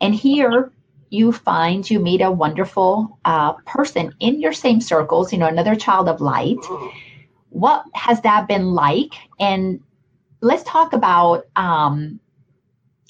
[0.00, 0.72] And here
[1.10, 5.76] you find you meet a wonderful uh, person in your same circles, you know, another
[5.76, 6.58] child of light.
[7.50, 9.12] What has that been like?
[9.38, 9.80] And
[10.40, 12.18] let's talk about um,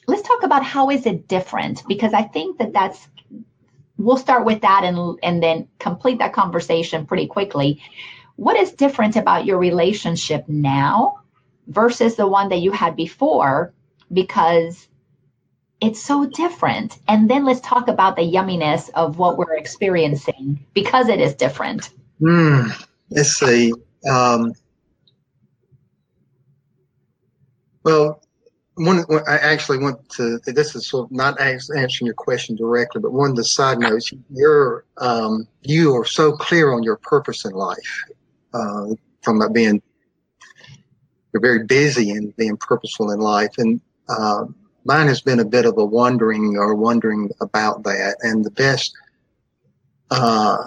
[0.09, 3.09] let's talk about how is it different because I think that that's
[3.99, 7.81] we'll start with that and and then complete that conversation pretty quickly.
[8.37, 11.22] What is different about your relationship now
[11.67, 13.73] versus the one that you had before
[14.13, 14.89] because
[15.81, 16.99] it's so different.
[17.09, 21.91] And then let's talk about the yumminess of what we're experiencing because it is different.
[22.21, 22.71] Mm,
[23.11, 23.73] let's see.
[24.09, 24.53] Um,
[27.85, 28.23] well,
[28.75, 30.39] one, one, I actually want to.
[30.47, 34.11] This is sort of not answering your question directly, but one of the side notes.
[34.31, 38.05] You're um, you are so clear on your purpose in life,
[38.55, 38.87] uh,
[39.23, 39.83] from being
[41.33, 43.55] you're very busy and being purposeful in life.
[43.59, 44.45] And uh,
[44.85, 48.17] mine has been a bit of a wondering or wondering about that.
[48.21, 48.93] And the best
[50.11, 50.59] uh,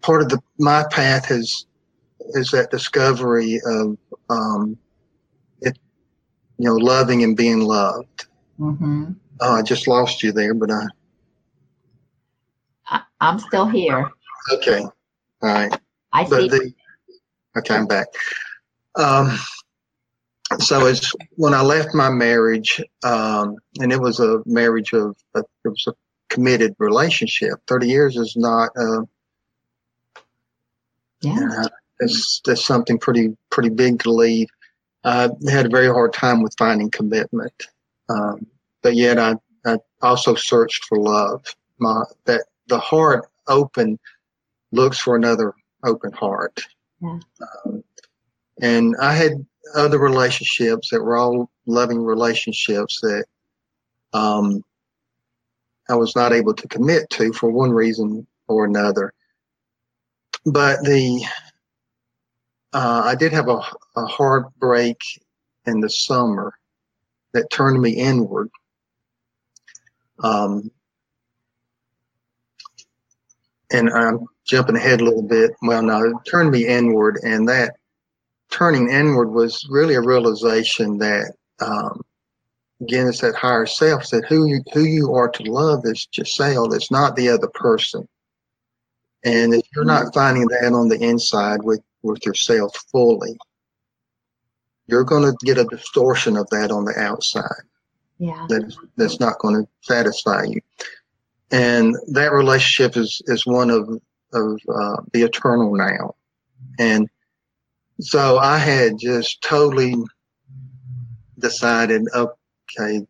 [0.00, 1.66] part of the my path has
[2.34, 4.78] is that discovery of um,
[5.60, 5.78] it,
[6.58, 8.26] you know, loving and being loved.
[8.58, 9.12] Mm-hmm.
[9.40, 10.84] Oh, I just lost you there, but I,
[12.86, 14.10] I I'm still here.
[14.52, 14.92] Okay, all
[15.42, 15.80] right.
[16.12, 16.30] I see.
[16.30, 16.72] But the,
[17.58, 18.06] okay, I'm back.
[19.00, 19.38] Um,
[20.58, 25.40] so it's when I left my marriage, um, and it was a marriage of a,
[25.64, 25.92] it was a
[26.28, 27.60] committed relationship.
[27.66, 28.70] Thirty years is not.
[28.76, 29.02] Uh,
[31.22, 31.66] yeah.
[32.00, 34.48] It's that's something pretty pretty big to leave.
[35.04, 37.66] I had a very hard time with finding commitment,
[38.08, 38.46] um,
[38.82, 39.34] but yet I,
[39.64, 41.44] I also searched for love.
[41.78, 43.98] My that the heart open
[44.72, 46.60] looks for another open heart.
[47.02, 47.18] Yeah.
[47.64, 47.84] Um,
[48.60, 49.44] and I had
[49.74, 53.24] other relationships that were all loving relationships that
[54.12, 54.64] um,
[55.88, 59.12] I was not able to commit to for one reason or another.
[60.44, 61.24] But the
[62.72, 63.60] uh, I did have a,
[63.96, 64.98] a heartbreak
[65.66, 66.54] in the summer
[67.32, 68.48] that turned me inward.
[70.22, 70.70] Um,
[73.72, 75.52] and I'm jumping ahead a little bit.
[75.62, 77.76] Well, no, it turned me inward, and that
[78.50, 82.00] turning inward was really a realization that, um,
[82.80, 86.74] again, it's that higher self that who you who you are to love is yourself.
[86.74, 88.08] It's not the other person.
[89.24, 93.38] And if you're not finding that on the inside with with yourself fully,
[94.86, 97.62] you're going to get a distortion of that on the outside.
[98.18, 98.46] Yeah.
[98.48, 100.60] That, that's not going to satisfy you.
[101.50, 103.88] And that relationship is, is one of,
[104.32, 106.14] of uh, the eternal now.
[106.78, 107.08] And
[108.00, 109.94] so I had just totally
[111.38, 113.06] decided, okay,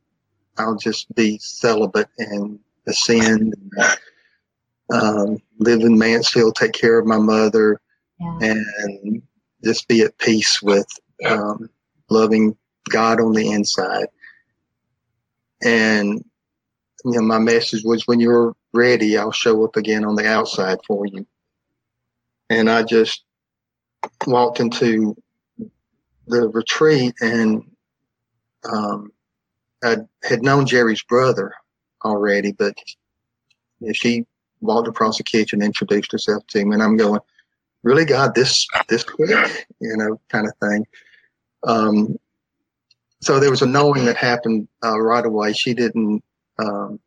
[0.58, 3.98] I'll just be celibate and ascend, and,
[4.92, 7.80] um, live in Mansfield, take care of my mother,
[8.18, 8.38] yeah.
[8.40, 9.22] and
[9.62, 10.86] just be at peace with
[11.26, 11.68] um,
[12.08, 12.56] loving
[12.88, 14.08] God on the inside.
[15.62, 16.24] And
[17.04, 20.78] you know, my message was when you're ready, I'll show up again on the outside
[20.86, 21.26] for you.
[22.50, 23.24] And I just
[24.26, 25.16] walked into
[26.26, 27.64] the retreat and
[28.70, 29.12] um,
[29.82, 31.52] I had known Jerry's brother
[32.04, 32.74] already, but
[33.94, 34.26] she
[34.60, 37.20] walked across the kitchen, introduced herself to me, and I'm going,
[37.82, 40.86] really God this this quick, you know, kind of thing.
[41.66, 42.16] Um,
[43.22, 45.52] so there was a knowing that happened uh, right away.
[45.52, 46.22] She didn't
[46.58, 47.00] um,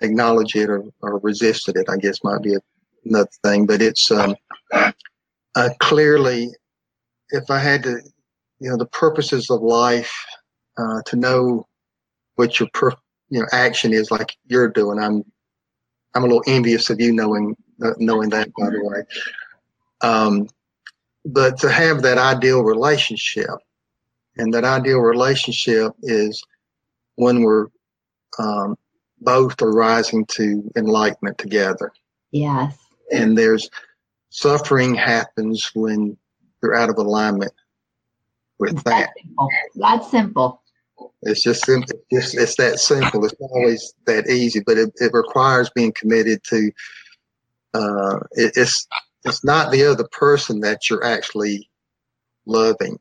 [0.00, 1.88] acknowledge it or, or resisted it.
[1.88, 2.56] I guess might be
[3.04, 4.36] another thing, but it's um,
[5.54, 6.48] uh, clearly,
[7.30, 8.00] if I had to,
[8.60, 10.12] you know, the purposes of life
[10.78, 11.66] uh, to know
[12.36, 12.92] what your per,
[13.28, 14.98] you know action is, like you're doing.
[14.98, 15.24] I'm
[16.14, 19.02] I'm a little envious of you knowing uh, knowing that, by the way.
[20.02, 20.48] Um,
[21.24, 23.50] but to have that ideal relationship,
[24.36, 26.42] and that ideal relationship is
[27.16, 27.66] when we're
[28.38, 28.76] um,
[29.20, 31.92] both are rising to enlightenment together.
[32.30, 32.76] Yes.
[33.12, 33.68] And there's
[34.30, 36.16] suffering happens when
[36.62, 37.52] you're out of alignment
[38.58, 39.10] with it's that.
[39.16, 39.48] Simple.
[39.74, 40.62] That's simple.
[41.22, 41.98] It's just simple.
[42.10, 43.24] It's, it's that simple.
[43.24, 46.70] It's always that easy, but it, it requires being committed to
[47.74, 48.86] uh, it, it's
[49.24, 51.68] it's not the other person that you're actually
[52.46, 52.98] loving.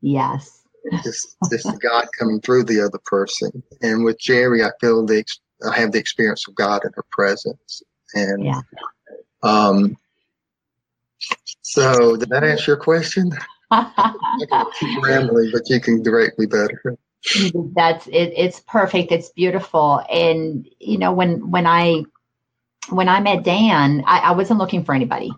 [0.00, 0.62] Yes.
[0.84, 3.62] It's it's God coming through the other person.
[3.82, 5.24] And with Jerry, I feel the
[5.68, 7.82] I have the experience of God in her presence.
[8.14, 8.60] And yeah.
[9.42, 9.96] um,
[11.62, 13.32] so did that answer your question?
[13.70, 14.12] I
[14.48, 16.96] can keep rambling, but you can direct me better.
[17.74, 18.32] That's it.
[18.36, 19.12] It's perfect.
[19.12, 20.02] It's beautiful.
[20.10, 22.04] And you know, when when I
[22.90, 25.32] when I met Dan, I, I wasn't looking for anybody.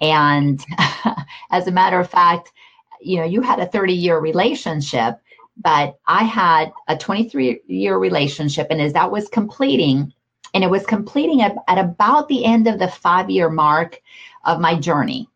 [0.00, 0.64] And
[1.50, 2.52] as a matter of fact,
[3.00, 5.20] you know, you had a 30 year relationship,
[5.56, 8.66] but I had a 23 year relationship.
[8.70, 10.12] And as that was completing,
[10.54, 14.00] and it was completing at, at about the end of the five year mark
[14.44, 15.28] of my journey.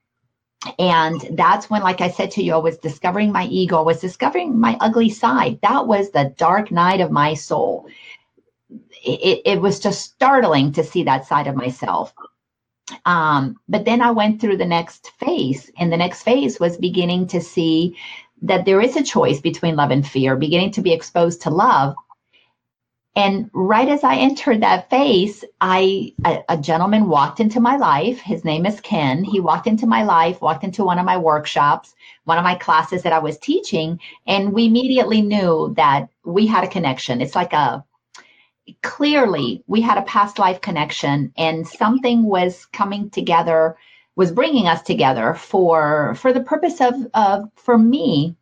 [0.79, 4.01] And that's when, like I said to you, I was discovering my ego, I was
[4.01, 5.59] discovering my ugly side.
[5.63, 7.89] That was the dark night of my soul
[9.05, 12.15] it, it was just startling to see that side of myself.
[13.07, 17.27] Um, but then I went through the next phase, and the next phase was beginning
[17.29, 17.97] to see
[18.43, 21.95] that there is a choice between love and fear, beginning to be exposed to love.
[23.15, 28.21] And right as I entered that phase, I a, a, gentleman walked into my life.
[28.21, 29.23] His name is Ken.
[29.23, 31.95] He walked into my life, walked into one of my workshops,
[32.25, 36.65] one of my classes that I was teaching, and we immediately knew that we had
[36.65, 37.21] a connection.
[37.21, 37.85] It's like a
[38.81, 43.77] clearly we had a past life connection and something was coming together
[44.15, 48.37] was bringing us together for for the purpose of of for me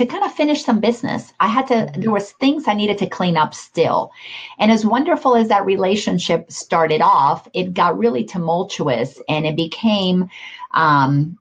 [0.00, 3.06] to kind of finish some business i had to there was things i needed to
[3.06, 4.10] clean up still.
[4.58, 10.30] And as wonderful as that relationship started off it got really tumultuous and it became
[10.72, 11.38] um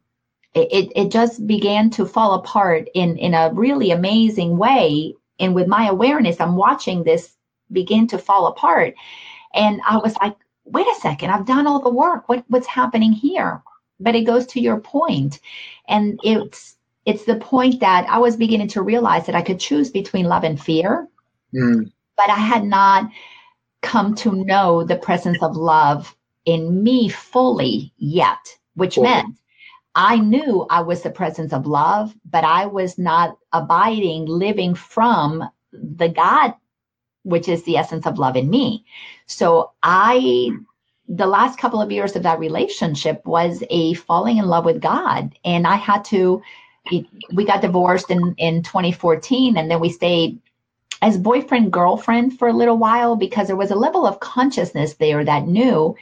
[0.53, 5.13] it, it just began to fall apart in in a really amazing way.
[5.39, 7.37] And with my awareness i'm watching this
[7.71, 8.93] begin to fall apart.
[9.53, 10.35] And i was like
[10.65, 12.27] wait a second i've done all the work.
[12.27, 13.63] What what's happening here?
[14.01, 15.39] But it goes to your point.
[15.87, 16.75] And it's
[17.05, 20.43] it's the point that I was beginning to realize that I could choose between love
[20.43, 21.07] and fear,
[21.53, 21.91] mm.
[22.17, 23.09] but I had not
[23.81, 29.35] come to know the presence of love in me fully yet, which meant
[29.95, 35.49] I knew I was the presence of love, but I was not abiding, living from
[35.71, 36.53] the God,
[37.23, 38.85] which is the essence of love in me.
[39.25, 40.51] So I,
[41.07, 45.37] the last couple of years of that relationship was a falling in love with God.
[45.43, 46.41] And I had to
[47.33, 50.39] we got divorced in in 2014 and then we stayed
[51.01, 55.23] as boyfriend girlfriend for a little while because there was a level of consciousness there
[55.23, 55.95] that knew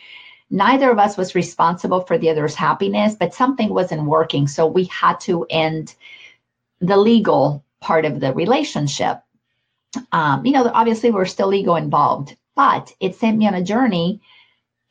[0.50, 4.48] neither of us was responsible for the other's happiness but something wasn't working.
[4.48, 5.94] So we had to end
[6.80, 9.22] the legal part of the relationship.
[10.12, 14.22] Um, you know obviously we're still legal involved but it sent me on a journey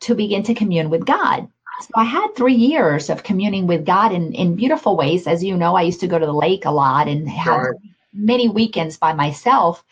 [0.01, 1.49] to begin to commune with god
[1.81, 5.27] so I had three years of communing with God in, in beautiful ways.
[5.27, 7.75] As you know, I used to go to the lake a lot and have right.
[8.13, 9.85] many weekends by myself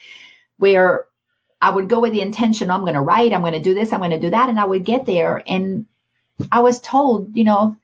[0.59, 1.07] where
[1.61, 3.93] I would go with the intention, I'm going to write, I'm going to do this,
[3.93, 4.49] I'm going to do that.
[4.49, 5.87] And I would get there and
[6.53, 7.76] I was told, you know,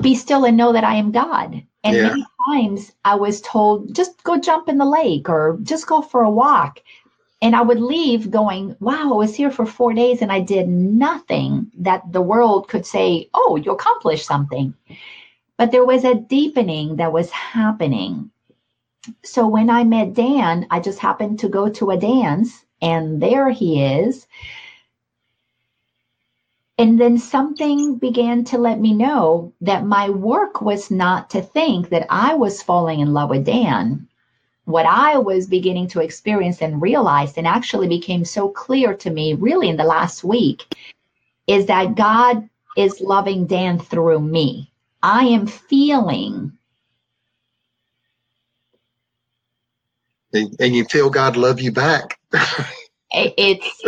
[0.00, 1.62] be still and know that I am God.
[1.84, 2.08] And yeah.
[2.08, 6.22] many times I was told, just go jump in the lake or just go for
[6.22, 6.80] a walk.
[7.42, 10.68] And I would leave going, wow, I was here for four days and I did
[10.68, 14.72] nothing that the world could say, oh, you accomplished something.
[15.58, 18.30] But there was a deepening that was happening.
[19.24, 23.50] So when I met Dan, I just happened to go to a dance and there
[23.50, 24.28] he is.
[26.78, 31.88] And then something began to let me know that my work was not to think
[31.88, 34.08] that I was falling in love with Dan
[34.64, 39.34] what I was beginning to experience and realize, and actually became so clear to me
[39.34, 40.74] really in the last week,
[41.46, 44.72] is that God is loving Dan through me.
[45.02, 46.52] I am feeling.
[50.32, 52.18] And you feel God love you back.
[53.10, 53.82] it's,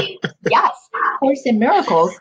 [0.50, 0.72] yes,
[1.20, 2.18] Course in Miracles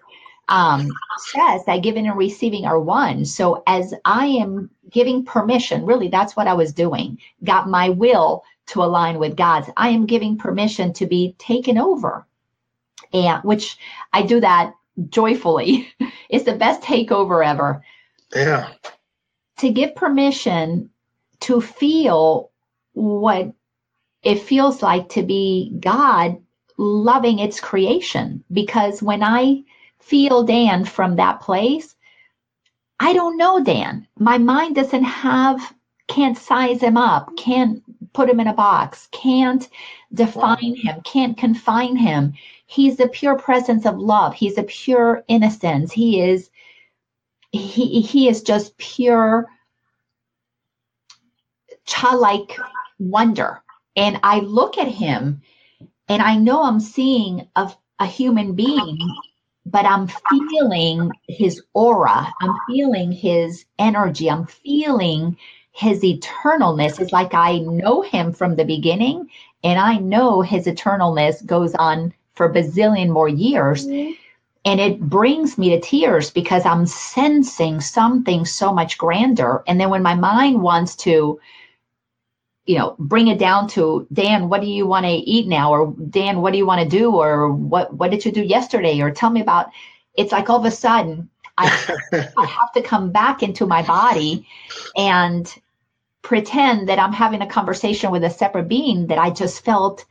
[0.49, 3.25] um, says that giving and receiving are one.
[3.25, 7.19] So as I am giving permission, really, that's what I was doing.
[7.43, 9.69] Got my will to align with God's.
[9.77, 12.25] I am giving permission to be taken over,
[13.11, 13.77] and which
[14.11, 14.73] I do that
[15.09, 15.93] joyfully.
[16.29, 17.83] it's the best takeover ever.
[18.35, 18.69] Yeah.
[19.59, 20.89] To give permission
[21.41, 22.51] to feel
[22.93, 23.53] what
[24.23, 26.41] it feels like to be God
[26.77, 28.43] loving its creation.
[28.51, 29.63] Because when I
[30.05, 31.95] feel Dan from that place,
[32.99, 34.07] I don't know Dan.
[34.17, 35.73] My mind doesn't have,
[36.07, 37.81] can't size him up, can't
[38.13, 39.67] put him in a box, can't
[40.13, 42.33] define him, can't confine him.
[42.65, 44.33] He's the pure presence of love.
[44.33, 45.91] He's a pure innocence.
[45.91, 46.49] He is
[47.51, 49.47] he he is just pure
[51.85, 52.57] childlike
[52.99, 53.63] wonder.
[53.95, 55.41] And I look at him
[56.07, 58.97] and I know I'm seeing a, a human being
[59.73, 62.31] but I'm feeling his aura.
[62.41, 64.29] I'm feeling his energy.
[64.29, 65.35] I'm feeling
[65.71, 67.01] his eternalness.
[67.01, 69.27] It's like I know him from the beginning
[69.63, 73.87] and I know his eternalness goes on for a bazillion more years.
[73.87, 74.11] Mm-hmm.
[74.65, 79.63] And it brings me to tears because I'm sensing something so much grander.
[79.67, 81.39] And then when my mind wants to,
[82.65, 85.71] you know, bring it down to Dan, what do you want to eat now?
[85.71, 87.11] Or Dan, what do you want to do?
[87.11, 89.01] Or what what did you do yesterday?
[89.01, 89.67] Or tell me about
[90.15, 91.65] it's like all of a sudden I,
[92.37, 94.47] I have to come back into my body
[94.95, 95.53] and
[96.21, 100.05] pretend that I'm having a conversation with a separate being that I just felt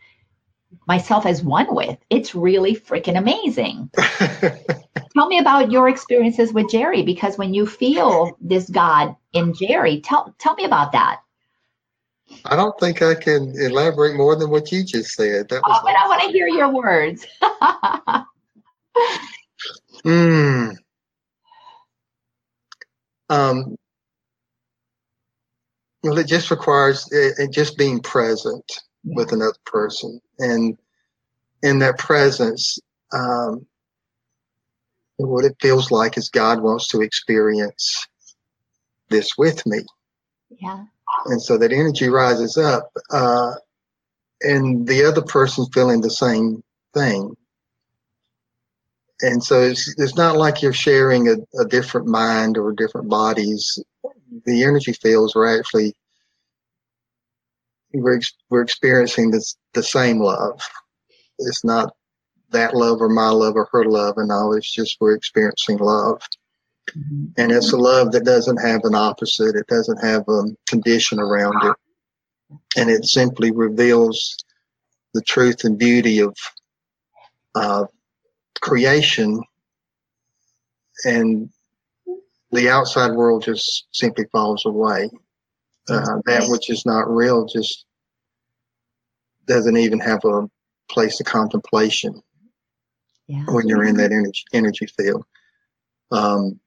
[0.87, 1.99] myself as one with.
[2.11, 3.91] It's really freaking amazing.
[5.15, 10.01] tell me about your experiences with Jerry because when you feel this God in Jerry,
[10.01, 11.22] tell tell me about that.
[12.45, 15.49] I don't think I can elaborate more than what you just said.
[15.49, 17.27] That was oh, but I want to hear your words.
[20.05, 20.77] mm.
[23.31, 23.77] Um,
[26.03, 28.65] well, it just requires it, it just being present
[29.05, 29.15] yeah.
[29.17, 30.77] with another person, and
[31.63, 32.79] in that presence,
[33.13, 33.67] um,
[35.17, 38.07] what it feels like is God wants to experience
[39.09, 39.79] this with me.
[40.51, 40.85] Yeah.
[41.27, 43.55] And so that energy rises up, uh,
[44.41, 46.63] and the other person's feeling the same
[46.95, 47.37] thing.
[49.21, 53.79] And so it's, it's not like you're sharing a, a different mind or different bodies.
[54.47, 55.95] The energy fields are actually
[57.93, 58.21] we're,
[58.51, 60.61] we're experiencing this, the same love.
[61.39, 61.95] It's not
[62.51, 64.55] that love or my love or her love and all.
[64.55, 66.23] It's just we're experiencing love.
[66.91, 67.25] Mm-hmm.
[67.37, 69.57] And it's a love that doesn't have an opposite.
[69.57, 71.77] It doesn't have a condition around it.
[72.77, 74.37] And it simply reveals
[75.15, 76.37] the truth and beauty of
[77.55, 77.87] uh,
[78.61, 79.43] creation.
[81.05, 81.51] And
[82.51, 85.11] the outside world just simply falls away.
[85.89, 87.87] Uh, that which is not real just
[89.47, 90.49] doesn't even have a
[90.89, 92.23] place of contemplation
[93.27, 93.45] yeah.
[93.49, 95.25] when you're in that energy energy field.
[96.13, 96.61] Um,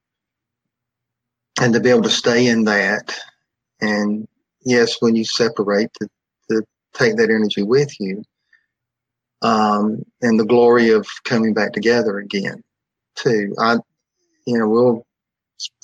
[1.61, 3.17] and to be able to stay in that,
[3.81, 4.27] and
[4.65, 6.09] yes, when you separate, to,
[6.49, 8.23] to take that energy with you,
[9.41, 12.63] um, and the glory of coming back together again,
[13.15, 13.53] too.
[13.59, 13.77] I,
[14.45, 15.05] you know, we'll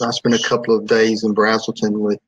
[0.01, 2.19] I spent a couple of days in Braselton with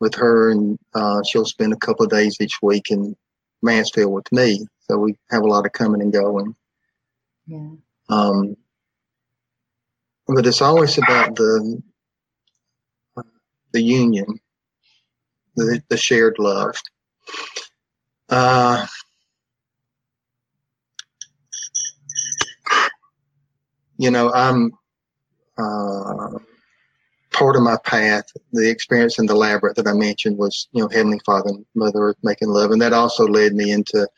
[0.00, 3.16] with her, and uh, she'll spend a couple of days each week in
[3.62, 4.66] Mansfield with me.
[4.80, 6.54] So we have a lot of coming and going.
[7.46, 7.70] Yeah.
[8.08, 8.56] Um,
[10.26, 11.82] but it's always about the
[13.76, 14.40] the union,
[15.56, 16.74] the, the shared love.
[18.30, 18.86] Uh,
[23.98, 24.72] you know, I'm
[25.58, 26.38] uh,
[27.32, 28.24] part of my path.
[28.52, 31.98] The experience in the labyrinth that I mentioned was, you know, Heavenly Father and Mother
[31.98, 34.08] Earth making love, and that also led me into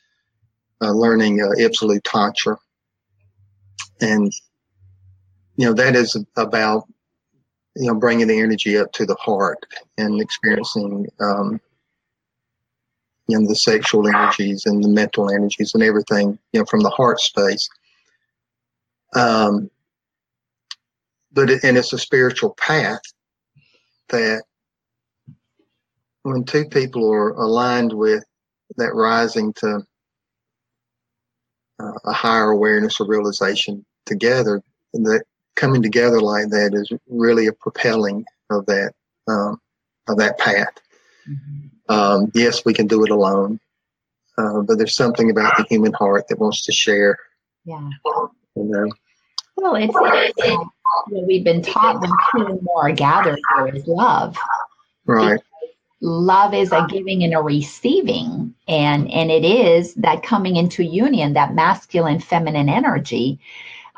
[0.80, 2.56] uh, learning uh, Absolute Tantra
[4.00, 4.32] and
[5.56, 6.84] you know that is about
[7.78, 9.64] you know bringing the energy up to the heart
[9.96, 11.60] and experiencing um,
[13.28, 16.90] you know the sexual energies and the mental energies and everything you know from the
[16.90, 17.68] heart space.
[19.14, 19.70] Um,
[21.32, 23.00] but it, and it's a spiritual path
[24.08, 24.42] that
[26.22, 28.24] when two people are aligned with
[28.76, 29.82] that rising to
[31.80, 34.60] uh, a higher awareness or realization together,
[34.94, 35.22] that
[35.58, 38.92] coming together like that is really a propelling of that
[39.26, 39.60] um,
[40.08, 40.80] of that path.
[41.28, 41.92] Mm-hmm.
[41.92, 43.60] Um, yes, we can do it alone,
[44.38, 47.18] uh, but there's something about the human heart that wants to share.
[47.64, 47.90] Yeah.
[48.56, 48.92] You know.
[49.56, 50.70] Well, it's, it's
[51.10, 54.36] what we've been taught when two and more gathered here is love.
[55.04, 55.40] Right
[56.00, 61.32] love is a giving and a receiving and and it is that coming into union
[61.32, 63.40] that masculine feminine energy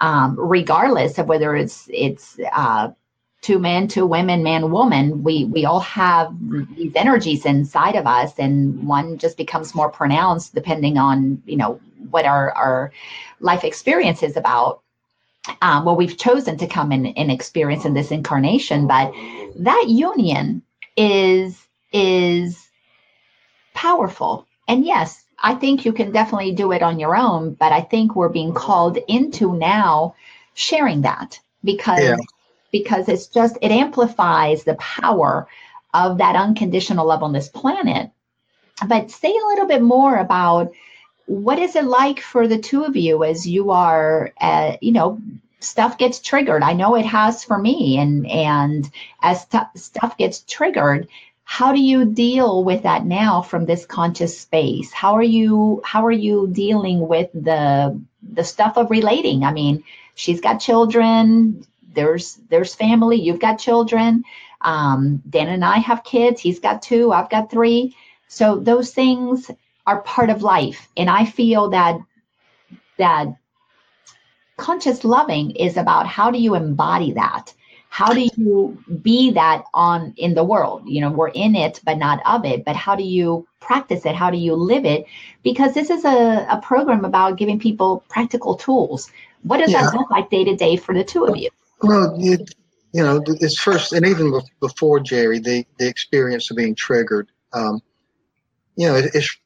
[0.00, 2.90] um, regardless of whether it's it's uh,
[3.42, 6.34] two men two women man woman we we all have
[6.76, 11.80] these energies inside of us and one just becomes more pronounced depending on you know
[12.10, 12.92] what our our
[13.40, 14.82] life experience is about
[15.62, 19.12] um, well we've chosen to come and, and experience in this incarnation but
[19.56, 20.62] that union
[20.96, 22.70] is is
[23.74, 24.46] powerful.
[24.68, 28.14] And yes, I think you can definitely do it on your own, but I think
[28.14, 30.14] we're being called into now
[30.54, 32.16] sharing that because yeah.
[32.72, 35.48] because it's just it amplifies the power
[35.94, 38.10] of that unconditional love on this planet.
[38.86, 40.72] But say a little bit more about
[41.26, 45.20] what is it like for the two of you as you are, uh, you know,
[45.60, 46.62] stuff gets triggered.
[46.62, 48.90] I know it has for me, and and
[49.22, 51.08] as stuff gets triggered,
[51.50, 54.92] how do you deal with that now from this conscious space?
[54.92, 59.42] How are you how are you dealing with the the stuff of relating?
[59.42, 59.82] I mean
[60.14, 64.22] she's got children there's there's family you've got children
[64.60, 67.96] um, dan and i have kids he's got two i've got three.
[68.28, 69.50] So those things
[69.88, 71.98] are part of life and i feel that
[72.96, 73.26] that
[74.56, 77.52] conscious loving is about how do you embody that
[77.90, 81.98] how do you be that on in the world you know we're in it but
[81.98, 85.04] not of it but how do you practice it how do you live it
[85.42, 89.10] because this is a, a program about giving people practical tools
[89.42, 89.82] what does yeah.
[89.82, 91.50] that look like day to day for the two of you
[91.82, 92.38] well you,
[92.92, 97.82] you know it's first and even before jerry the, the experience of being triggered um,
[98.76, 99.36] you know, it, it's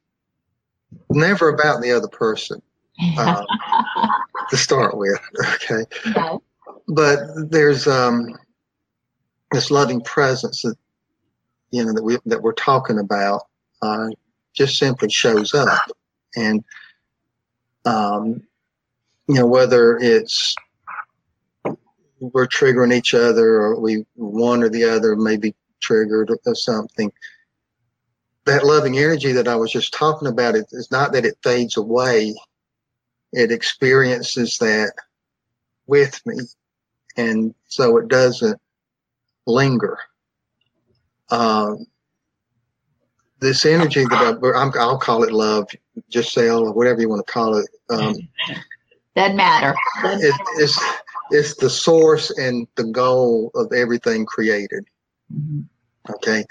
[1.11, 2.63] never about the other person
[3.19, 3.45] um,
[4.51, 5.19] to start with.
[5.55, 5.85] Okay.
[6.15, 6.43] No.
[6.87, 8.37] But there's um,
[9.51, 10.77] this loving presence that
[11.71, 13.43] you know that we that we're talking about
[13.83, 14.09] uh,
[14.53, 15.91] just simply shows up,
[16.37, 16.63] and
[17.85, 18.43] um,
[19.29, 20.55] you know whether it's
[22.21, 27.13] we're triggering each other or we one or the other may be triggered or something
[28.45, 31.77] that loving energy that i was just talking about it is not that it fades
[31.77, 32.35] away.
[33.33, 34.93] It experiences that
[35.87, 36.37] with me
[37.17, 38.61] and so it doesn't
[39.47, 39.99] linger
[41.31, 41.87] um,
[43.41, 45.69] this energy that I, will call it love,
[46.11, 47.69] Giselle, or whatever you want to call it.
[47.91, 48.17] Um,
[49.15, 49.75] Doesn't matter.
[50.03, 50.35] Doesn't it.
[50.57, 50.81] It's
[51.31, 54.85] it's the source and the goal of everything created.
[55.33, 55.61] Mm-hmm.
[56.15, 56.45] Okay,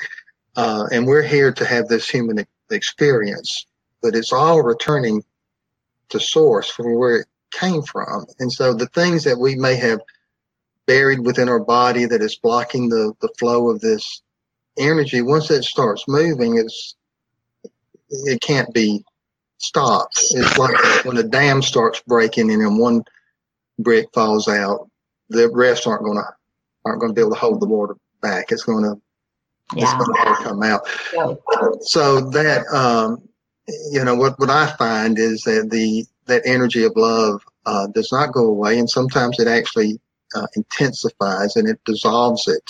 [0.56, 3.66] uh, and we're here to have this human experience,
[4.02, 5.24] but it's all returning
[6.10, 8.26] to source from where it came from.
[8.40, 10.00] And so the things that we may have
[10.86, 14.22] buried within our body that is blocking the, the flow of this
[14.78, 16.96] energy, once it starts moving, it's
[18.10, 19.04] it can't be
[19.58, 20.20] stopped.
[20.32, 23.04] It's like when a dam starts breaking and then one
[23.80, 24.90] brick falls out,
[25.30, 26.36] the rest aren't gonna
[26.86, 28.52] aren't gonna be able to hold the water back.
[28.52, 28.96] It's gonna
[29.76, 29.98] yeah.
[29.98, 30.88] it's gonna come out.
[31.14, 31.34] Yeah.
[31.82, 33.28] So that um,
[33.92, 38.12] you know what what I find is that the that energy of love uh, does
[38.12, 40.00] not go away, and sometimes it actually
[40.36, 42.64] uh, intensifies and it dissolves it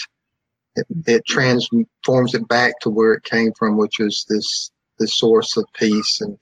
[0.75, 5.57] it, it transforms it back to where it came from, which is this the source
[5.57, 6.37] of peace and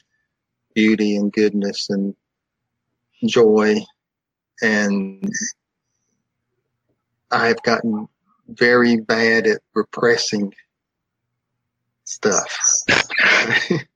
[0.74, 2.16] beauty and goodness and
[3.26, 3.78] joy.
[4.62, 5.32] And
[7.32, 8.08] I've gotten
[8.48, 10.54] very bad at repressing
[12.04, 12.58] stuff.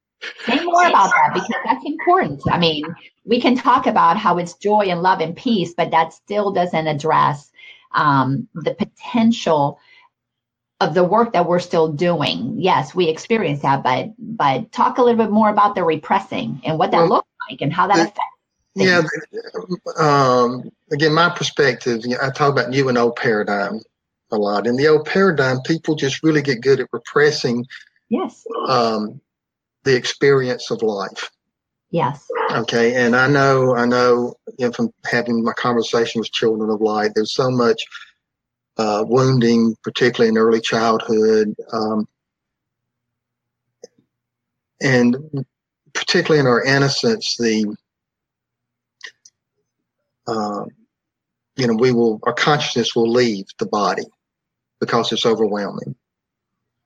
[0.45, 2.41] Say more about that because that's important.
[2.51, 2.85] I mean,
[3.25, 6.87] we can talk about how it's joy and love and peace, but that still doesn't
[6.87, 7.51] address
[7.93, 9.79] um, the potential
[10.81, 12.55] of the work that we're still doing.
[12.57, 16.77] Yes, we experience that, but but talk a little bit more about the repressing and
[16.77, 18.19] what that well, looks like and how that affects.
[18.75, 19.03] Yeah,
[19.97, 22.01] um, again, my perspective.
[22.03, 23.79] You know, I talk about new and old paradigm
[24.31, 24.67] a lot.
[24.67, 27.65] In the old paradigm, people just really get good at repressing.
[28.09, 28.43] Yes.
[28.67, 29.21] Um,
[29.85, 31.29] the experience of life.
[31.91, 32.25] Yes.
[32.51, 36.81] Okay, and I know, I know, you know, from having my conversation with children of
[36.81, 37.81] light, there's so much
[38.77, 42.07] uh, wounding, particularly in early childhood, um,
[44.81, 45.15] and
[45.93, 47.75] particularly in our innocence, the
[50.27, 50.65] uh,
[51.55, 54.03] you know we will our consciousness will leave the body
[54.81, 55.95] because it's overwhelming.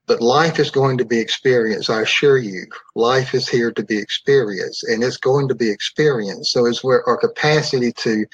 [0.09, 1.91] But life is going to be experienced.
[1.91, 6.51] I assure you, life is here to be experienced, and it's going to be experienced.
[6.51, 8.25] So it's where our capacity to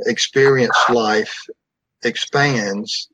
[0.00, 1.34] experience life
[2.04, 3.08] expands,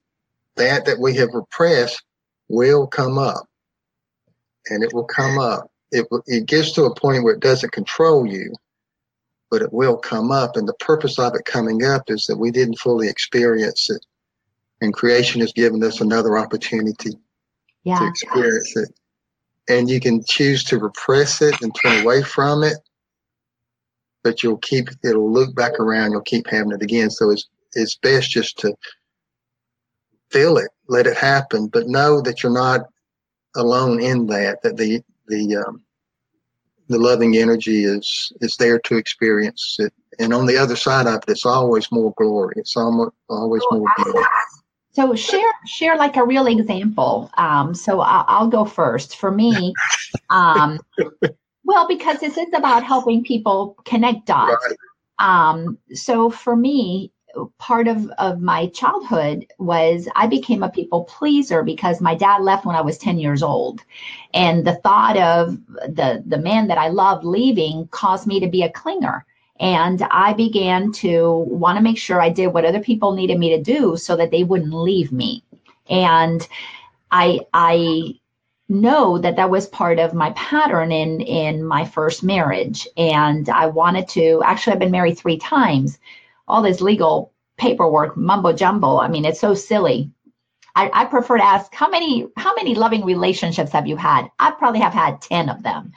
[0.56, 2.02] that that we have repressed
[2.48, 3.46] will come up,
[4.70, 5.70] and it will come up.
[5.92, 8.56] It it gets to a point where it doesn't control you,
[9.52, 10.56] but it will come up.
[10.56, 14.04] And the purpose of it coming up is that we didn't fully experience it,
[14.80, 17.12] and creation has given us another opportunity
[17.88, 17.98] yeah.
[17.98, 18.88] to experience it.
[19.68, 22.78] And you can choose to repress it and turn away from it,
[24.22, 26.12] but you'll keep it'll loop back around.
[26.12, 27.10] You'll keep having it again.
[27.10, 28.74] So it's it's best just to
[30.30, 32.86] feel it, let it happen, but know that you're not
[33.56, 34.62] alone in that.
[34.62, 35.82] That the the um,
[36.88, 41.16] the loving energy is is there to experience it, and on the other side of
[41.16, 42.54] it, it's always more glory.
[42.56, 44.24] It's almost always more glory.
[44.98, 47.30] So share share like a real example.
[47.36, 49.16] Um, so I'll, I'll, go first.
[49.16, 49.72] For me,
[50.30, 50.80] um,
[51.62, 54.74] well, because this is about helping people connect dots.
[55.20, 57.12] Um, so for me,
[57.58, 62.66] part of, of my childhood was I became a people pleaser because my dad left
[62.66, 63.84] when I was 10 years old.
[64.34, 65.58] And the thought of
[65.94, 69.22] the, the man that I loved leaving caused me to be a clinger.
[69.60, 73.56] And I began to want to make sure I did what other people needed me
[73.56, 75.42] to do so that they wouldn't leave me.
[75.88, 76.46] And
[77.10, 78.14] I, I
[78.68, 83.64] know that that was part of my pattern in in my first marriage and i
[83.64, 85.98] wanted to actually i've been married three times
[86.46, 88.98] all this legal paperwork mumbo jumbo.
[88.98, 90.10] I mean, it's so silly.
[90.74, 94.28] I, I, prefer to ask how many how many loving relationships have you had?
[94.38, 95.92] I probably have had ten of them,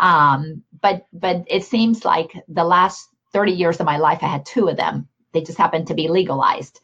[0.00, 4.46] um, but but it seems like the last thirty years of my life, I had
[4.46, 5.08] two of them.
[5.32, 6.80] They just happened to be legalized.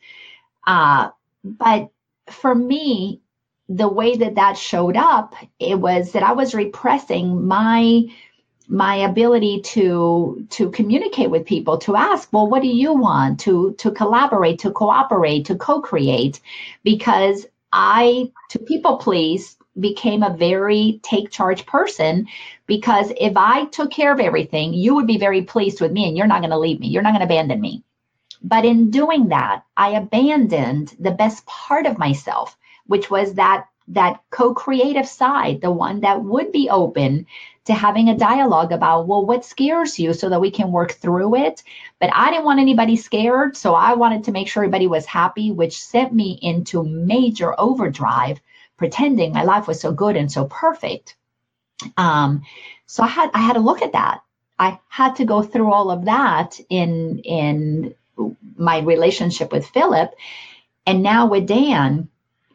[0.67, 1.11] Uh,
[1.45, 1.91] but
[2.31, 3.23] for me,
[3.69, 8.05] the way that that showed up, it was that I was repressing my
[8.69, 13.75] my ability to to communicate with people to ask well what do you want to
[13.75, 16.41] to collaborate to cooperate to co-create
[16.83, 22.27] because i to people please became a very take charge person
[22.67, 26.17] because if i took care of everything you would be very pleased with me and
[26.17, 26.89] you're not going to leave me.
[26.89, 27.83] You're not going to abandon me.
[28.43, 32.57] But in doing that i abandoned the best part of myself
[32.87, 37.27] which was that that co-creative side the one that would be open
[37.65, 41.37] to having a dialogue about well what scares you so that we can work through
[41.37, 41.63] it?
[42.01, 45.51] But i didn't want anybody scared so i wanted to make sure everybody was happy
[45.51, 48.41] which sent me into major overdrive
[48.77, 51.17] pretending my life was so good and so perfect
[51.97, 52.43] um,
[52.87, 54.23] so i had i had to look at that
[54.59, 57.95] i had to go through all of that in in
[58.57, 60.15] my relationship with philip
[60.87, 62.09] and now with dan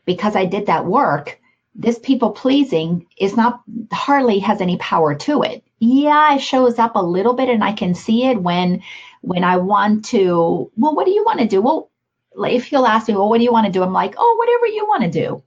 [0.05, 1.39] because I did that work,
[1.75, 3.61] this people pleasing is not
[3.91, 5.63] hardly has any power to it.
[5.79, 8.83] Yeah, it shows up a little bit and I can see it when
[9.21, 11.61] when I want to, well, what do you want to do?
[11.61, 11.89] Well,
[12.35, 13.83] if he'll ask me, well, what do you want to do?
[13.83, 15.43] I'm like, oh, whatever you want to do.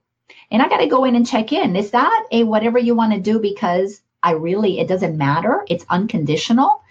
[0.51, 1.75] And I got to go in and check in.
[1.75, 5.65] Is that a whatever you want to do because I really, it doesn't matter?
[5.69, 6.81] It's unconditional?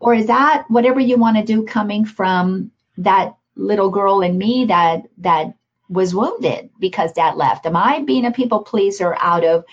[0.00, 4.66] Or is that whatever you want to do coming from that little girl in me
[4.66, 5.54] that that
[5.88, 7.66] was wounded because dad left?
[7.66, 9.64] Am I being a people pleaser out of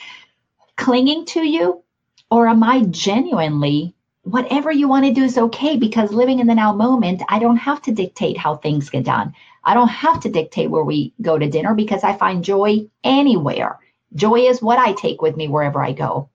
[0.76, 1.84] clinging to you?
[2.32, 3.94] Or am I genuinely,
[4.24, 7.58] whatever you want to do is okay because living in the now moment, I don't
[7.58, 9.34] have to dictate how things get done.
[9.66, 13.80] I don't have to dictate where we go to dinner because I find joy anywhere.
[14.14, 16.30] Joy is what I take with me wherever I go.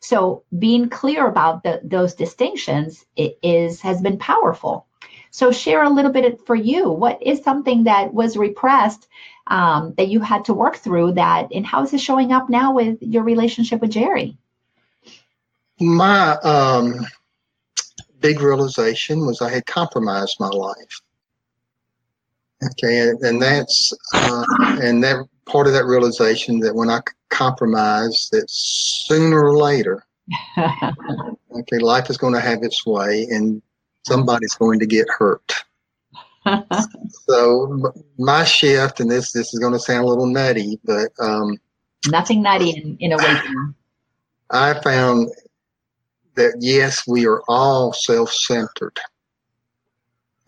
[0.00, 4.86] So being clear about the, those distinctions is has been powerful.
[5.30, 6.90] So share a little bit for you.
[6.90, 9.08] What is something that was repressed
[9.48, 12.72] um, that you had to work through that, and how is it showing up now
[12.72, 14.38] with your relationship with Jerry?
[15.80, 17.06] My um,
[18.20, 21.00] big realization was I had compromised my life.
[22.64, 24.44] Okay, and, and that's uh,
[24.82, 27.00] and that part of that realization that when I
[27.30, 30.04] compromise, that sooner or later,
[30.58, 33.62] okay, life is going to have its way, and
[34.06, 35.52] somebody's going to get hurt.
[37.28, 41.58] so my shift, and this this is going to sound a little nutty, but um,
[42.08, 43.40] nothing nutty in, in a way.
[44.50, 45.28] I found
[46.34, 48.98] that yes, we are all self-centered,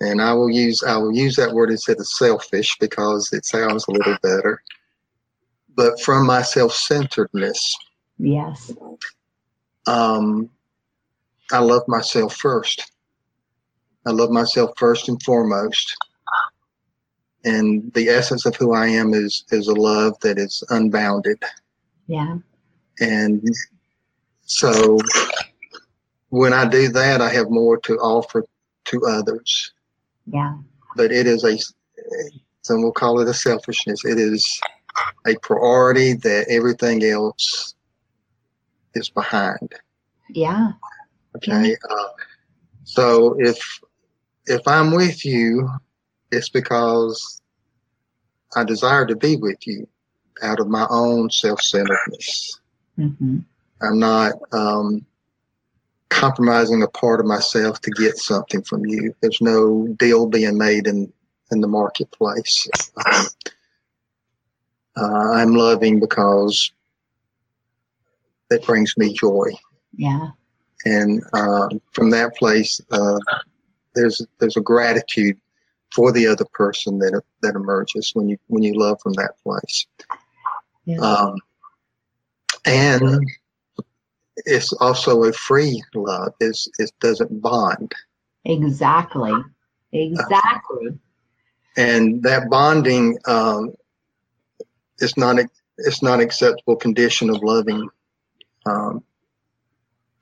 [0.00, 3.86] and I will use I will use that word instead of selfish because it sounds
[3.86, 4.62] a little better.
[5.76, 7.76] But from my self-centeredness,
[8.18, 8.72] yes,
[9.86, 10.50] um,
[11.52, 12.90] I love myself first.
[14.06, 15.96] I love myself first and foremost.
[17.44, 21.42] And the essence of who I am is is a love that is unbounded.
[22.06, 22.38] Yeah.
[23.00, 23.42] And
[24.42, 24.98] so
[26.30, 28.44] when I do that, I have more to offer
[28.86, 29.72] to others.
[30.32, 30.56] Yeah.
[30.96, 31.56] But it is a,
[32.62, 34.04] some will call it a selfishness.
[34.04, 34.60] It is
[35.26, 37.74] a priority that everything else
[38.94, 39.72] is behind.
[40.28, 40.72] Yeah.
[41.36, 41.70] Okay.
[41.70, 41.74] Yeah.
[41.88, 42.08] Uh,
[42.84, 43.80] so if
[44.46, 45.68] if I'm with you,
[46.32, 47.40] it's because
[48.56, 49.86] I desire to be with you
[50.42, 52.60] out of my own self centeredness.
[52.98, 53.38] Mm-hmm.
[53.82, 55.06] I'm not um,
[56.10, 59.14] compromising a part of myself to get something from you.
[59.22, 61.10] There's no deal being made in,
[61.50, 62.68] in the marketplace.
[63.06, 63.26] Um,
[64.96, 66.72] uh, I'm loving because
[68.50, 69.50] that brings me joy.
[69.96, 70.28] Yeah.
[70.84, 73.18] And uh, from that place, uh,
[73.94, 75.38] there's there's a gratitude
[75.92, 79.86] for the other person that that emerges when you when you love from that place.
[80.84, 81.00] Yeah.
[81.00, 81.36] Um,
[82.66, 83.26] and
[84.44, 86.34] it's also a free love.
[86.40, 87.92] It's, it doesn't bond.
[88.44, 89.32] Exactly.
[89.92, 90.88] Exactly.
[90.88, 90.92] Uh,
[91.76, 93.74] and that bonding um,
[94.98, 95.38] is not
[95.78, 97.88] it's not acceptable condition of loving
[98.66, 99.02] um,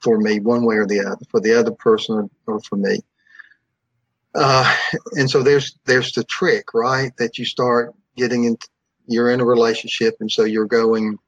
[0.01, 3.01] for me one way or the other for the other person or, or for me
[4.35, 4.77] uh,
[5.13, 7.13] and so there's there's the trick, right?
[7.19, 8.57] That you start getting in,
[9.07, 11.19] you're in a relationship, and so you're going,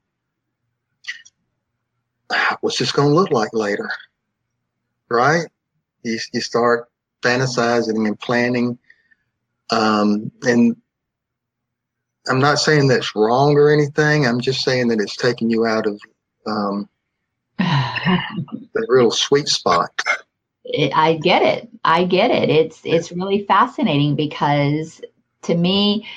[2.61, 3.89] what's this going to look like later,
[5.09, 5.47] right?
[6.03, 6.89] You you start
[7.21, 8.77] fantasizing and planning,
[9.71, 10.75] um, and
[12.27, 14.25] I'm not saying that's wrong or anything.
[14.25, 15.99] I'm just saying that it's taking you out of
[16.47, 16.89] um,
[17.59, 19.91] the real sweet spot
[20.73, 21.69] it, I get it.
[21.83, 22.49] I get it.
[22.49, 25.01] It's it's really fascinating because
[25.43, 26.07] to me,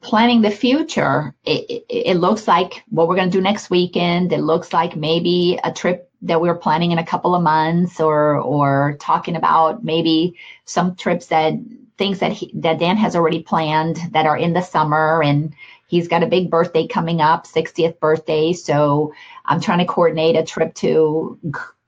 [0.00, 4.32] planning the future, it, it, it looks like what we're going to do next weekend.
[4.32, 8.36] It looks like maybe a trip that we're planning in a couple of months, or
[8.36, 11.54] or talking about maybe some trips that
[11.98, 15.54] things that he, that Dan has already planned that are in the summer, and
[15.88, 18.52] he's got a big birthday coming up, 60th birthday.
[18.52, 19.12] So
[19.44, 21.38] I'm trying to coordinate a trip to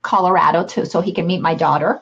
[0.01, 2.01] Colorado to so he can meet my daughter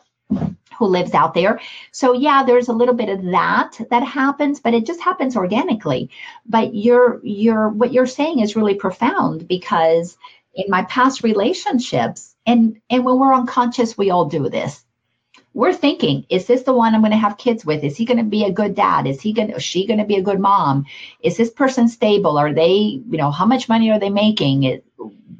[0.81, 1.59] who lives out there.
[1.91, 6.09] So yeah, there's a little bit of that that happens, but it just happens organically.
[6.47, 10.17] But you're you're what you're saying is really profound because
[10.55, 14.83] in my past relationships and and when we're unconscious we all do this.
[15.53, 17.83] We're thinking, is this the one I'm going to have kids with?
[17.83, 19.05] Is he going to be a good dad?
[19.05, 20.85] Is he going to, is she going to be a good mom?
[21.21, 22.37] Is this person stable?
[22.37, 24.81] Are they, you know, how much money are they making?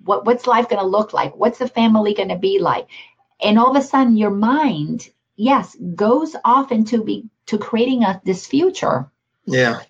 [0.03, 1.37] What, what's life going to look like?
[1.37, 2.87] What's the family going to be like?
[3.41, 5.09] And all of a sudden your mind
[5.41, 9.11] yes, goes off into be to creating a this future.
[9.45, 9.81] Yeah.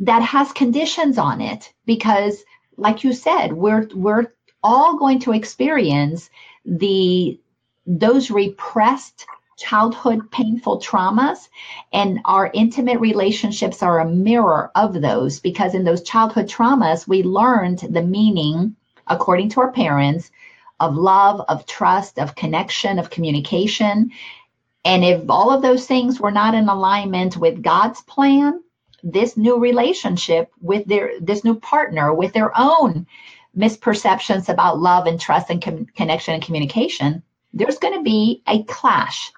[0.00, 2.44] That has conditions on it because
[2.76, 4.32] like you said, we're we're
[4.62, 6.30] all going to experience
[6.64, 7.40] the
[7.86, 11.48] those repressed childhood painful traumas
[11.92, 17.24] and our intimate relationships are a mirror of those because in those childhood traumas we
[17.24, 18.76] learned the meaning
[19.08, 20.30] according to our parents
[20.78, 24.12] of love of trust of connection of communication
[24.84, 28.62] and if all of those things were not in alignment with God's plan,
[29.02, 33.06] this new relationship with their this new partner with their own
[33.56, 37.22] misperceptions about love and trust and com- connection and communication,
[37.52, 39.32] there's going to be a clash.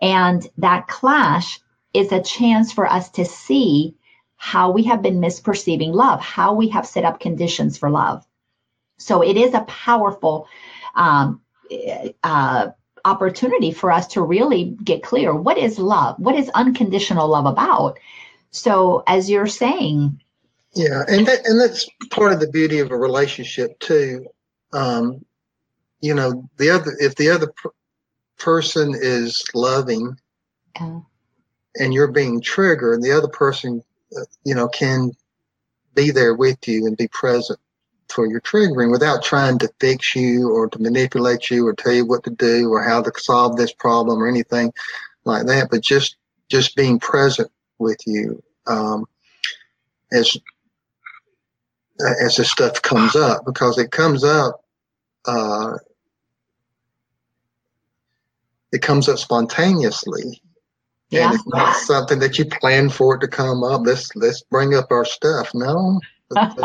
[0.00, 1.60] And that clash
[1.92, 3.96] is a chance for us to see
[4.36, 8.26] how we have been misperceiving love, how we have set up conditions for love.
[8.98, 10.48] So it is a powerful
[10.94, 11.40] um,
[12.22, 12.68] uh,
[13.04, 16.18] opportunity for us to really get clear what is love?
[16.18, 17.98] What is unconditional love about?
[18.50, 20.20] So, as you're saying,
[20.74, 24.26] yeah, and that, and that's part of the beauty of a relationship too.
[24.72, 25.24] Um,
[26.00, 27.70] you know, the other if the other per-
[28.38, 30.16] person is loving,
[30.76, 33.82] and you're being triggered, and the other person,
[34.16, 35.12] uh, you know, can
[35.94, 37.58] be there with you and be present
[38.14, 42.06] for your triggering without trying to fix you or to manipulate you or tell you
[42.06, 44.72] what to do or how to solve this problem or anything
[45.24, 46.16] like that, but just
[46.48, 49.04] just being present with you um,
[50.12, 50.36] as
[52.20, 54.64] as this stuff comes up because it comes up
[55.26, 55.76] uh,
[58.72, 60.40] it comes up spontaneously.
[61.10, 61.26] Yeah.
[61.26, 63.82] and it's not something that you plan for it to come up.
[63.84, 65.50] Let's let's bring up our stuff.
[65.54, 66.00] No
[66.30, 66.56] but,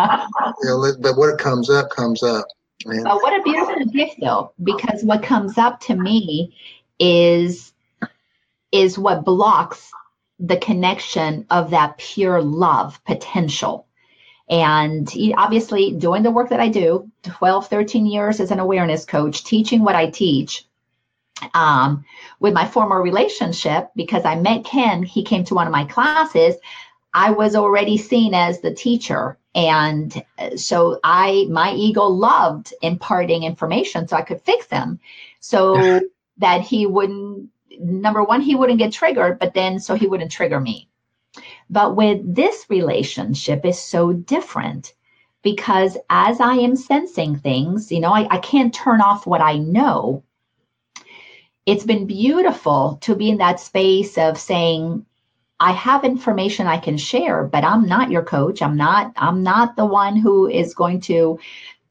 [0.62, 2.46] you know, but what comes up comes up.
[2.86, 3.04] Man.
[3.04, 6.56] But what a beautiful gift, though, because what comes up to me
[6.98, 7.74] is
[8.72, 9.92] is what blocks
[10.40, 13.86] the connection of that pure love potential.
[14.50, 19.44] And obviously, doing the work that I do, 12, 13 years as an awareness coach,
[19.44, 20.66] teaching what I teach,
[21.54, 22.06] um,
[22.40, 26.56] with my former relationship, because I met Ken, he came to one of my classes.
[27.14, 29.38] I was already seen as the teacher.
[29.56, 35.00] And uh, so I, my ego loved imparting information so I could fix him
[35.40, 36.02] so
[36.38, 40.60] that he wouldn't, number one, he wouldn't get triggered, but then so he wouldn't trigger
[40.60, 40.88] me.
[41.70, 44.94] But with this relationship is so different
[45.42, 49.58] because as I am sensing things, you know, I, I can't turn off what I
[49.58, 50.24] know.
[51.66, 55.06] It's been beautiful to be in that space of saying,
[55.60, 58.62] I have information I can share, but I'm not your coach.
[58.62, 61.40] I'm not I'm not the one who is going to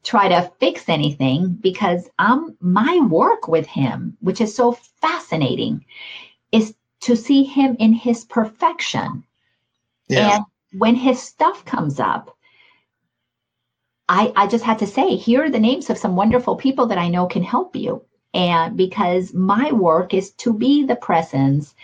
[0.03, 5.85] try to fix anything because I'm my work with him, which is so fascinating,
[6.51, 9.23] is to see him in his perfection.
[10.07, 10.37] Yeah.
[10.37, 10.45] And
[10.79, 12.35] when his stuff comes up,
[14.07, 16.97] I, I just had to say, here are the names of some wonderful people that
[16.97, 18.03] I know can help you.
[18.33, 21.75] And because my work is to be the presence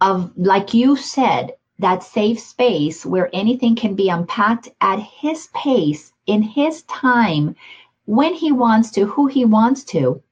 [0.00, 6.12] of, like you said, that safe space where anything can be unpacked at his pace,
[6.26, 7.56] in his time,
[8.04, 10.22] when he wants to, who he wants to.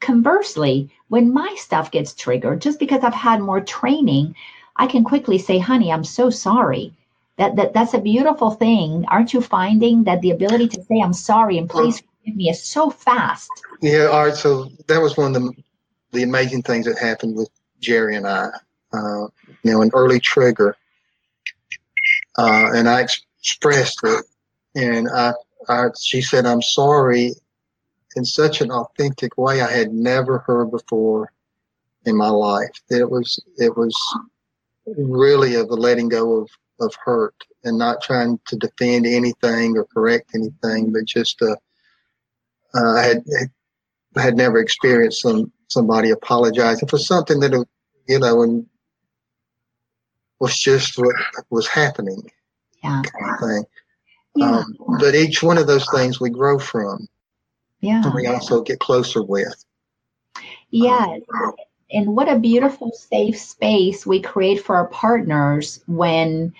[0.00, 4.34] Conversely, when my stuff gets triggered, just because I've had more training,
[4.76, 6.92] I can quickly say, honey, I'm so sorry.
[7.38, 9.04] That, that that's a beautiful thing.
[9.08, 12.62] Aren't you finding that the ability to say I'm sorry and please forgive me is
[12.62, 13.50] so fast?
[13.82, 14.34] Yeah, all right.
[14.34, 15.52] So that was one of the
[16.12, 18.48] the amazing things that happened with Jerry and I
[18.92, 19.26] uh,
[19.62, 20.76] you know, an early trigger.
[22.38, 24.24] Uh, and I expressed it,
[24.74, 25.32] and I,
[25.68, 27.32] I, she said, "I'm sorry,"
[28.14, 31.32] in such an authentic way I had never heard before
[32.04, 32.82] in my life.
[32.90, 33.94] It was, it was
[34.86, 36.48] really of the letting go of
[36.80, 37.34] of hurt
[37.64, 41.56] and not trying to defend anything or correct anything, but just uh,
[42.74, 43.24] uh, I had
[44.16, 47.66] had never experienced some somebody apologizing for something that
[48.08, 48.66] you know and
[50.40, 51.16] was just what
[51.50, 52.22] was happening.
[52.82, 53.02] Yeah.
[53.02, 53.64] Kind of thing.
[54.36, 54.58] Yeah.
[54.58, 57.08] Um, but each one of those things we grow from.
[57.80, 58.02] Yeah.
[58.04, 59.64] And we also get closer with.
[60.70, 61.20] Yes.
[61.34, 61.52] Um,
[61.90, 66.52] and what a beautiful safe space we create for our partners when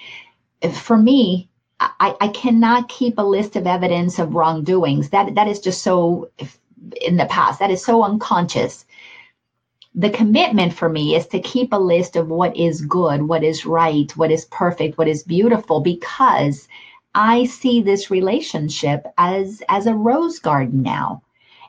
[0.73, 1.49] for me
[1.81, 6.31] I, I cannot keep a list of evidence of wrongdoings that that is just so
[7.03, 8.87] in the past that is so unconscious
[9.97, 13.65] the commitment for me is to keep a list of what is good what is
[13.67, 16.69] right what is perfect what is beautiful because
[17.15, 21.23] i see this relationship as as a rose garden now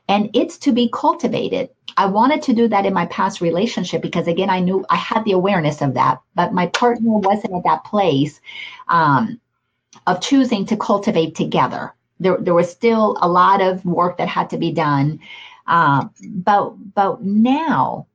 [0.08, 1.70] and it's to be cultivated.
[1.98, 5.24] I wanted to do that in my past relationship because, again, I knew I had
[5.26, 8.40] the awareness of that, but my partner wasn't at that place
[8.88, 9.40] um,
[10.06, 11.94] of choosing to cultivate together.
[12.20, 15.20] There, there was still a lot of work that had to be done,
[15.68, 18.08] uh, but but now,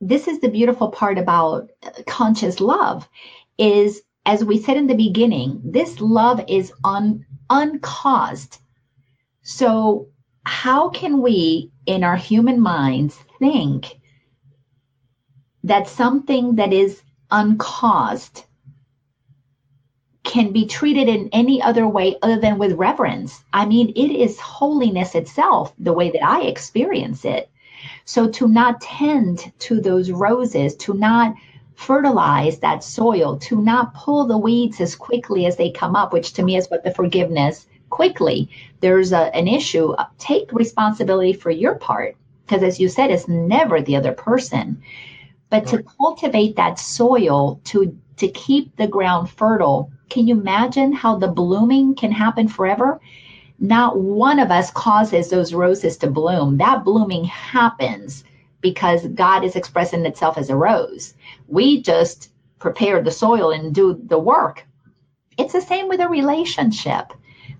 [0.00, 3.08] this is the beautiful part about uh, conscious love,
[3.58, 8.58] is as we said in the beginning, this love is un, uncaused.
[9.42, 10.08] So
[10.44, 13.98] how can we, in our human minds, think
[15.64, 18.44] that something that is uncaused
[20.24, 23.42] can be treated in any other way other than with reverence?
[23.54, 27.50] I mean, it is holiness itself, the way that I experience it.
[28.04, 31.34] So to not tend to those roses, to not
[31.74, 36.32] fertilize that soil, to not pull the weeds as quickly as they come up, which
[36.34, 38.48] to me is what the forgiveness quickly
[38.80, 42.16] there's a, an issue, uh, take responsibility for your part.
[42.46, 44.82] Because as you said, it's never the other person.
[45.50, 51.16] But to cultivate that soil, to to keep the ground fertile, can you imagine how
[51.16, 53.00] the blooming can happen forever?
[53.60, 56.58] Not one of us causes those roses to bloom.
[56.58, 58.24] That blooming happens
[58.60, 61.14] because God is expressing itself as a rose.
[61.48, 62.30] We just
[62.60, 64.66] prepare the soil and do the work.
[65.38, 67.12] It's the same with a relationship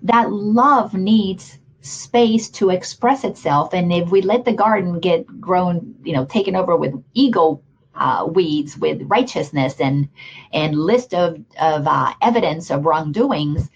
[0.03, 3.73] that love needs space to express itself.
[3.73, 7.61] And if we let the garden get grown, you know, taken over with ego
[7.95, 10.09] uh, weeds, with righteousness and
[10.53, 13.69] and list of of uh, evidence of wrongdoings,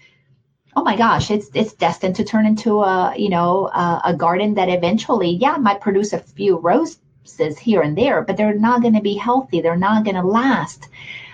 [0.76, 4.54] oh my gosh, it's it's destined to turn into a you know a, a garden
[4.54, 8.94] that eventually, yeah, might produce a few roses here and there, but they're not going
[8.94, 9.60] to be healthy.
[9.60, 10.88] They're not going to last.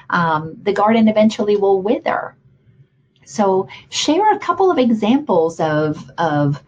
[0.09, 2.37] Um, the garden eventually will wither.
[3.25, 6.63] So share a couple of examples of of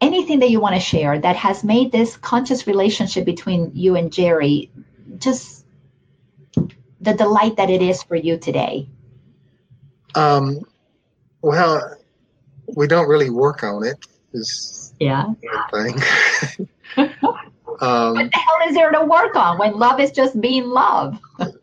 [0.00, 4.12] anything that you want to share that has made this conscious relationship between you and
[4.12, 4.70] Jerry
[5.18, 5.64] just
[7.00, 8.88] the delight that it is for you today.
[10.14, 10.60] Um,
[11.42, 11.93] well,
[12.74, 13.96] we don't really work on it.
[14.32, 15.26] Is yeah.
[15.70, 15.94] Thing.
[17.80, 21.18] um, what the hell is there to work on when love is just being love?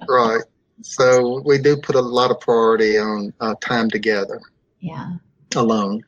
[0.08, 0.44] right.
[0.82, 4.40] So we do put a lot of priority on uh, time together.
[4.80, 5.16] Yeah.
[5.56, 6.04] Alone.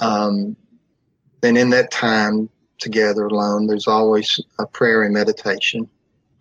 [0.00, 0.56] Um,
[1.42, 5.88] and in that time together alone, there's always a prayer and meditation.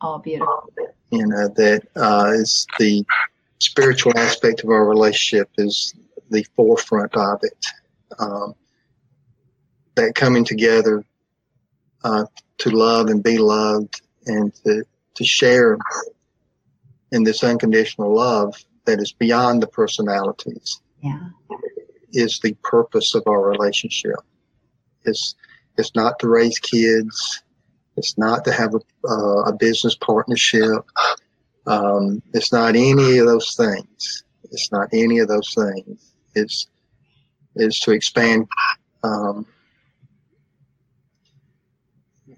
[0.01, 0.71] Oh, beautiful.
[1.11, 3.05] You know, that uh, is the
[3.59, 5.93] spiritual aspect of our relationship is
[6.34, 7.65] the forefront of it.
[8.19, 8.55] Um,
[9.95, 11.05] that coming together
[12.03, 12.25] uh,
[12.57, 14.84] to love and be loved and to,
[15.15, 15.77] to share
[17.11, 18.55] in this unconditional love
[18.86, 21.29] that is beyond the personalities yeah.
[22.11, 24.15] is the purpose of our relationship.
[25.05, 25.36] It's,
[25.77, 27.43] it's not to raise kids.
[27.95, 30.86] It's not to have a, uh, a business partnership.
[31.67, 34.23] Um, it's not any of those things.
[34.51, 36.12] It's not any of those things.
[36.36, 36.67] It's,
[37.55, 38.47] is to expand.
[39.03, 39.45] Um,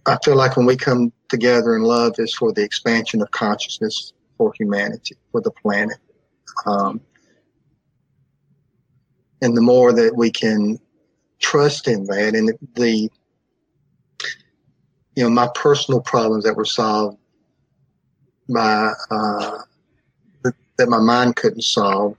[0.06, 4.14] I feel like when we come together in love is for the expansion of consciousness
[4.38, 5.98] for humanity, for the planet.
[6.66, 7.02] Um,
[9.42, 10.80] and the more that we can
[11.40, 13.10] trust in that and the
[15.16, 17.18] you know my personal problems that were solved
[18.50, 19.58] by uh,
[20.78, 22.16] that my mind couldn't solve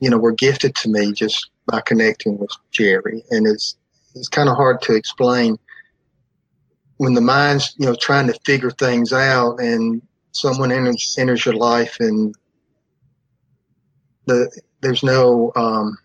[0.00, 3.24] you know were gifted to me just by connecting with jerry.
[3.30, 3.76] And it's
[4.14, 5.58] it's kind of hard to explain
[6.96, 11.54] when the mind's you know trying to figure things out and someone enters, enters your
[11.54, 12.34] life and
[14.26, 15.96] the there's no um,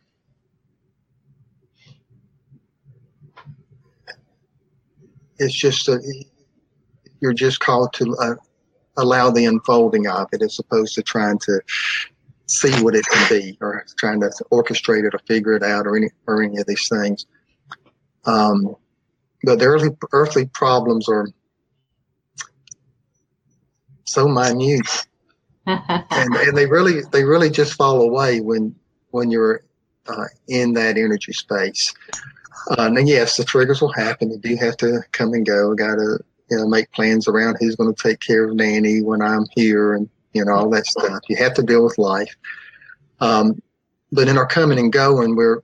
[5.37, 5.99] it's just a,
[7.21, 8.35] you're just called to uh,
[8.97, 11.61] allow the unfolding of it as opposed to trying to
[12.47, 15.95] see what it can be or trying to orchestrate it or figure it out or
[15.95, 17.25] any or any of these things.
[18.25, 18.75] Um,
[19.43, 21.27] but the early earthly problems are
[24.05, 25.05] so minute,
[25.65, 28.75] and, and they really they really just fall away when
[29.11, 29.63] when you're
[30.07, 31.93] uh, in that energy space.
[32.69, 34.31] Uh, and yes, the triggers will happen.
[34.31, 35.73] You do have to come and go.
[35.75, 36.19] Got to
[36.49, 39.93] you know make plans around who's going to take care of Nanny when I'm here,
[39.93, 41.21] and you know all that stuff.
[41.29, 42.35] You have to deal with life.
[43.19, 43.61] Um,
[44.11, 45.61] but in our coming and going, we're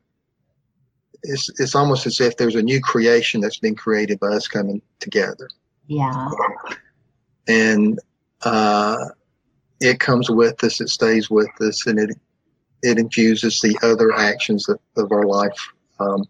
[1.23, 4.81] it's it's almost as if there's a new creation that's been created by us coming
[4.99, 5.49] together.
[5.87, 6.29] Yeah.
[7.47, 7.99] And
[8.43, 8.97] uh,
[9.81, 12.17] it comes with us, it stays with us, and it
[12.81, 15.73] it infuses the other actions of, of our life.
[15.99, 16.25] Um,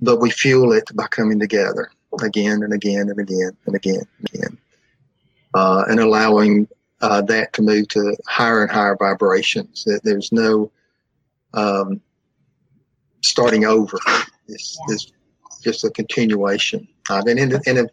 [0.00, 1.90] but we fuel it by coming together
[2.22, 4.57] again and again and again and again and again,
[5.54, 6.68] uh, and allowing
[7.00, 9.84] uh, that to move to higher and higher vibrations.
[9.84, 10.70] That there's no
[11.54, 12.00] um,
[13.22, 13.98] starting over.
[14.48, 15.12] It's, it's
[15.62, 16.88] just a continuation.
[17.10, 17.86] Uh, and in, in a,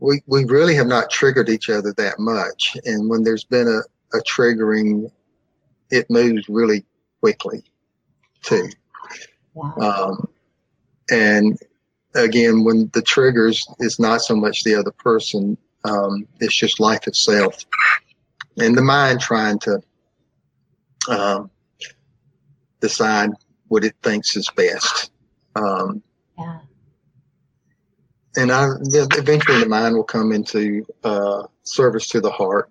[0.00, 2.76] we, we really have not triggered each other that much.
[2.84, 5.10] And when there's been a, a triggering,
[5.90, 6.84] it moves really
[7.20, 7.64] quickly
[8.42, 8.68] too.
[9.54, 9.74] Wow.
[9.80, 10.28] Um,
[11.10, 11.58] and
[12.14, 15.56] again, when the triggers is not so much the other person,
[15.88, 17.64] um, it's just life itself
[18.58, 19.80] and the mind trying to
[21.08, 21.50] um,
[22.80, 23.30] decide
[23.68, 25.12] what it thinks is best.
[25.54, 26.02] Um,
[26.38, 26.58] yeah.
[28.36, 32.70] And I, eventually the mind will come into uh, service to the heart.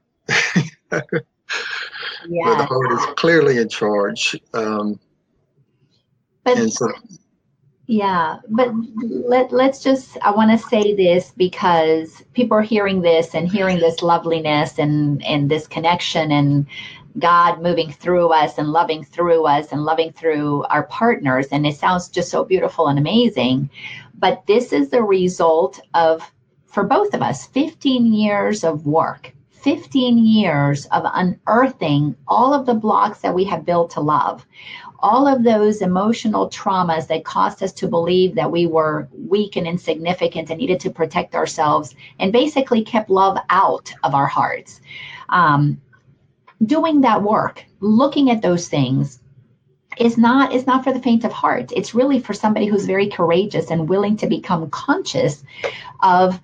[0.92, 1.02] yeah.
[2.30, 4.40] Where the heart is clearly in charge.
[4.54, 5.00] Um,
[6.44, 6.92] but so,
[7.88, 8.70] yeah, but
[9.02, 13.80] let, let's just, I want to say this because people are hearing this and hearing
[13.80, 16.68] this loveliness and, and this connection and
[17.18, 21.48] God moving through us and loving through us and loving through our partners.
[21.50, 23.70] And it sounds just so beautiful and amazing.
[24.16, 26.30] But this is the result of,
[26.66, 32.74] for both of us, 15 years of work, 15 years of unearthing all of the
[32.74, 34.46] blocks that we have built to love
[35.00, 39.68] all of those emotional traumas that caused us to believe that we were weak and
[39.68, 44.82] insignificant and needed to protect ourselves and basically kept love out of our hearts.
[45.30, 45.82] Um,
[46.66, 49.22] doing that work, looking at those things,
[50.00, 51.72] is not is not for the faint of heart.
[51.76, 55.44] It's really for somebody who's very courageous and willing to become conscious
[56.02, 56.40] of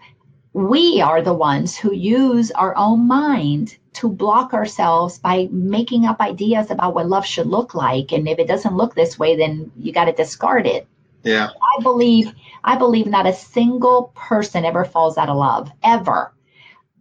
[0.53, 6.19] we are the ones who use our own mind to block ourselves by making up
[6.19, 8.11] ideas about what love should look like.
[8.11, 10.87] And if it doesn't look this way then you got to discard it.
[11.23, 11.49] Yeah.
[11.77, 12.33] I believe
[12.65, 16.33] i believe not a single person ever falls out of love ever.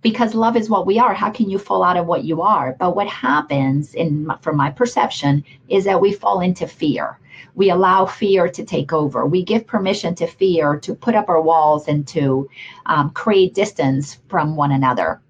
[0.00, 1.14] Because love is what we are.
[1.14, 2.74] How can you fall out of what you are?
[2.78, 7.20] But what happens in from my perception is that we fall into fear.
[7.54, 9.26] We allow fear to take over.
[9.26, 12.48] We give permission to fear to put up our walls and to
[12.86, 15.20] um, create distance from one another.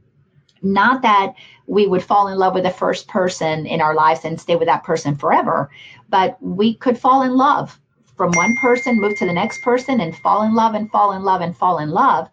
[0.63, 1.35] Not that
[1.67, 4.67] we would fall in love with the first person in our lives and stay with
[4.67, 5.71] that person forever,
[6.09, 7.79] but we could fall in love
[8.17, 11.23] from one person, move to the next person, and fall in love and fall in
[11.23, 12.29] love and fall in love,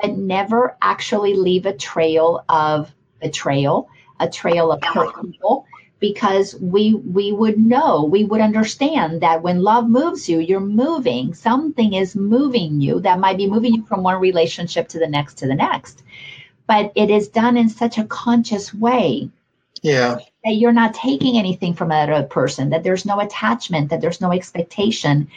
[0.00, 3.88] but never actually leave a trail of betrayal,
[4.20, 5.66] a trail of hurt people,
[5.98, 11.32] because we we would know we would understand that when love moves you you're moving.
[11.32, 15.38] Something is moving you that might be moving you from one relationship to the next
[15.38, 16.02] to the next
[16.72, 19.28] but it is done in such a conscious way
[19.82, 20.16] yeah.
[20.42, 24.32] that you're not taking anything from another person that there's no attachment that there's no
[24.32, 25.28] expectation.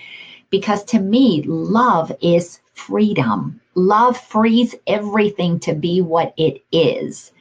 [0.50, 3.60] Because to me love is freedom.
[3.74, 7.34] Love frees everything to be what it is.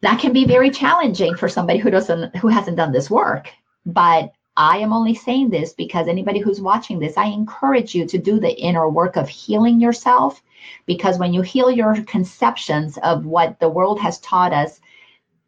[0.00, 3.50] That can be very challenging for somebody who doesn't who hasn't done this work
[3.88, 8.18] but i am only saying this because anybody who's watching this i encourage you to
[8.18, 10.42] do the inner work of healing yourself
[10.84, 14.80] because when you heal your conceptions of what the world has taught us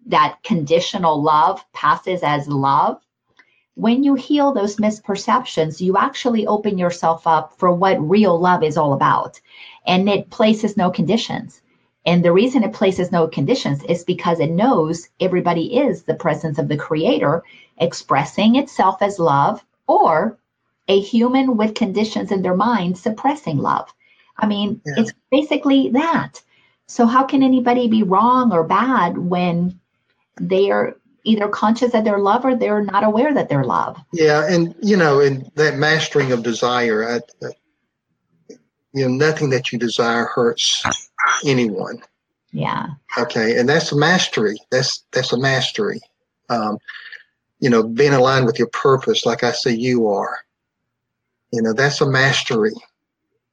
[0.07, 3.01] that conditional love passes as love
[3.75, 8.77] when you heal those misperceptions you actually open yourself up for what real love is
[8.77, 9.41] all about.
[9.87, 11.60] And it places no conditions
[12.07, 16.59] and the reason it places no conditions is because it knows everybody is the presence
[16.59, 17.43] of the creator
[17.79, 20.39] expressing itself as love or
[20.89, 23.93] a human with conditions in their mind suppressing love.
[24.37, 24.95] I mean, yeah.
[24.99, 26.43] it's basically that.
[26.87, 29.79] So, how can anybody be wrong or bad when
[30.41, 33.99] they are either conscious that they're love or they're not aware that they're love?
[34.13, 34.51] Yeah.
[34.51, 37.21] And, you know, in that mastering of desire, I,
[38.93, 40.83] you know, nothing that you desire hurts
[41.45, 42.03] anyone.
[42.53, 42.87] Yeah.
[43.17, 44.59] Okay, and that's a mastery.
[44.71, 46.01] That's that's a mastery.
[46.49, 46.79] Um,
[47.61, 50.39] you know, being aligned with your purpose, like I say you are.
[51.53, 52.73] You know, that's a mastery.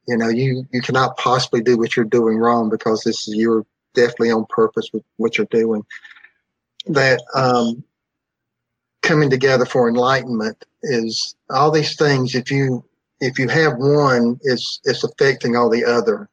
[0.08, 3.66] You know, you you cannot possibly do what you're doing wrong because this is you're
[3.94, 5.86] definitely on purpose with what you're doing.
[6.88, 7.84] That um,
[9.02, 12.36] coming together for enlightenment is all these things.
[12.36, 12.84] If you
[13.20, 16.30] if you have one, it's it's affecting all the other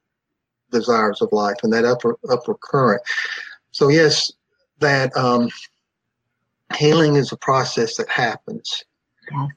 [0.74, 3.02] desires of life and that upper upper current.
[3.70, 4.30] So yes,
[4.80, 5.48] that um,
[6.76, 8.84] healing is a process that happens,
[9.30, 9.48] yes.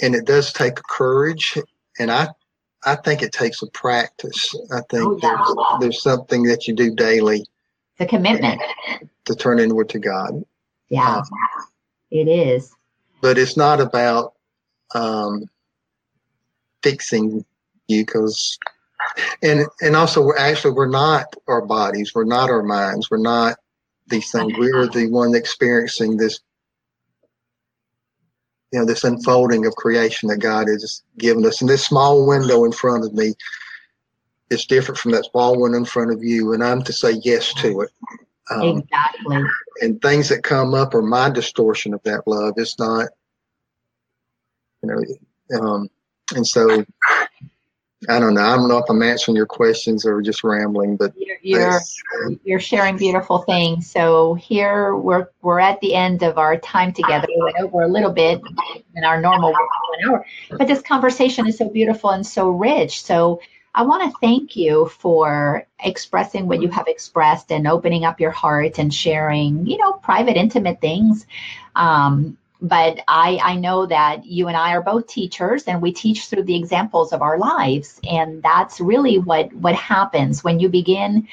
[0.00, 1.56] and it does take courage.
[1.98, 2.28] And I
[2.84, 4.54] I think it takes a practice.
[4.72, 5.36] I think oh, yeah.
[5.36, 7.46] there's, there's something that you do daily.
[7.98, 8.60] The commitment
[9.26, 10.44] to turn inward to God.
[10.88, 11.24] Yeah, um,
[12.10, 12.74] it is.
[13.20, 14.34] But it's not about
[14.94, 15.48] um,
[16.82, 17.44] fixing
[17.86, 18.58] you because
[19.42, 23.56] and and also we're actually we're not our bodies we're not our minds we're not
[24.08, 26.40] these things we're the one experiencing this
[28.72, 31.60] you know this unfolding of creation that god has given us.
[31.60, 33.34] And this small window in front of me
[34.50, 37.52] is different from that small one in front of you and i'm to say yes
[37.54, 37.90] to it.
[38.50, 39.44] Um, exactly.
[39.80, 42.54] and things that come up are my distortion of that love.
[42.56, 43.08] It's not
[44.82, 45.88] you know um,
[46.34, 46.84] and so
[48.08, 48.42] I don't know.
[48.42, 51.80] I don't know if I'm answering your questions or just rambling, but you're you're,
[52.44, 53.90] you're, sharing beautiful things.
[53.90, 57.28] So here we're we're at the end of our time together.
[57.28, 58.40] We went over a little bit
[58.96, 63.02] in our normal one hour, but this conversation is so beautiful and so rich.
[63.02, 63.40] So
[63.74, 68.30] I want to thank you for expressing what you have expressed and opening up your
[68.30, 71.26] heart and sharing, you know, private, intimate things.
[71.74, 76.26] Um, but I, I know that you and I are both teachers and we teach
[76.26, 78.00] through the examples of our lives.
[78.08, 81.26] And that's really what, what happens when you begin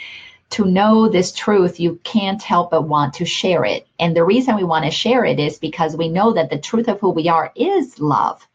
[0.50, 3.88] to know this truth, you can't help but want to share it.
[4.00, 6.88] And the reason we want to share it is because we know that the truth
[6.88, 8.48] of who we are is love.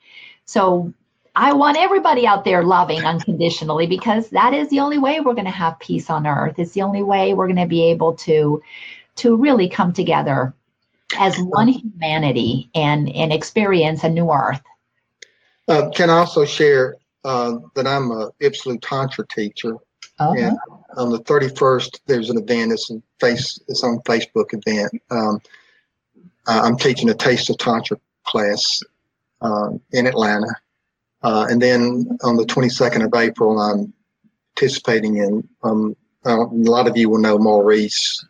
[0.44, 0.92] So
[1.36, 5.44] I want everybody out there loving unconditionally because that is the only way we're going
[5.44, 6.58] to have peace on earth.
[6.58, 8.60] It's the only way we're going to be able to
[9.16, 10.52] to really come together
[11.18, 14.60] as one humanity and, and experience a new earth.
[15.68, 19.76] Uh, can I also share uh, that I'm a Absolute Tantra teacher.
[20.20, 20.42] Okay.
[20.42, 20.58] And
[20.96, 22.72] on the 31st, there's an event.
[22.72, 24.92] It's, a face, it's on Facebook event.
[25.10, 25.40] Um,
[26.46, 28.82] I'm teaching a Taste of Tantra class
[29.40, 30.54] um, in Atlanta.
[31.22, 33.92] Uh, and then on the 22nd of April, I'm
[34.54, 38.24] participating in, um, a lot of you will know Maurice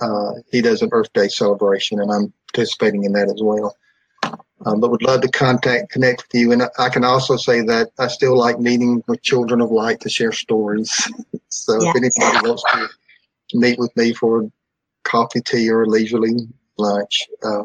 [0.00, 3.76] uh, he does an Earth Day celebration, and I'm participating in that as well.
[4.66, 6.52] Um, but would love to contact, connect with you.
[6.52, 10.08] And I can also say that I still like meeting with Children of Light to
[10.08, 10.90] share stories.
[11.48, 11.94] so yes.
[11.94, 12.88] if anybody wants to
[13.54, 14.50] meet with me for
[15.02, 16.48] coffee, tea, or leisurely
[16.78, 17.64] lunch, uh,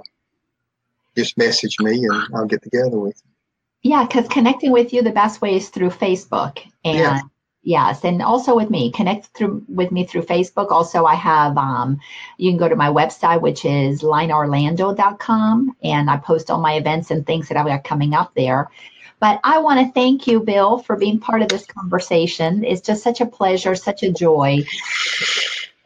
[1.15, 3.91] just message me and I'll get together with you.
[3.91, 6.59] Yeah, because connecting with you, the best way is through Facebook.
[6.83, 7.21] And yeah.
[7.69, 10.71] Yes, and also with me, connect through with me through Facebook.
[10.71, 11.99] Also, I have um,
[12.35, 17.11] you can go to my website, which is lineorlando.com, and I post all my events
[17.11, 18.71] and things that I've got coming up there.
[19.19, 22.63] But I want to thank you, Bill, for being part of this conversation.
[22.63, 24.65] It's just such a pleasure, such a joy.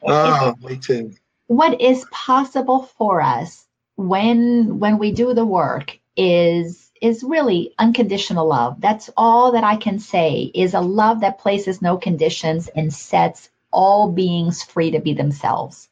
[0.02, 1.12] Oh, me too.
[1.48, 8.48] What is possible for us when when we do the work is is really unconditional
[8.48, 8.80] love.
[8.80, 13.50] That's all that I can say is a love that places no conditions and sets
[13.72, 15.90] all beings free to be themselves.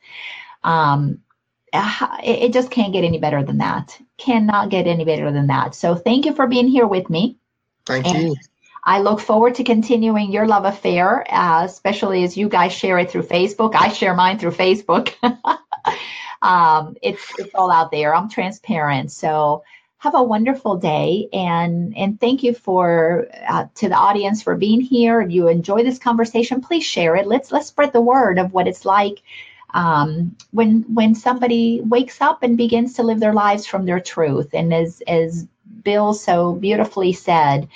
[0.64, 1.20] Um,
[1.74, 4.00] it, just can't get any better than that.
[4.18, 5.76] Cannot get any better than that.
[5.76, 7.38] So thank you for being here with me.
[7.86, 8.36] Thank and you.
[8.82, 13.12] I look forward to continuing your love affair, uh, especially as you guys share it
[13.12, 13.76] through Facebook.
[13.76, 15.14] I share mine through Facebook.
[16.42, 18.16] um, it's it's all out there.
[18.16, 19.64] I'm transparent, so
[20.02, 24.82] have a wonderful day and and thank you for uh, to the audience for being
[24.82, 25.22] here.
[25.22, 27.28] If you enjoy this conversation please share it.
[27.28, 29.22] Let's let's spread the word of what it's like
[29.76, 34.56] um, when when somebody wakes up and begins to live their lives from their truth.
[34.56, 35.48] And as as
[35.84, 37.68] bill so beautifully said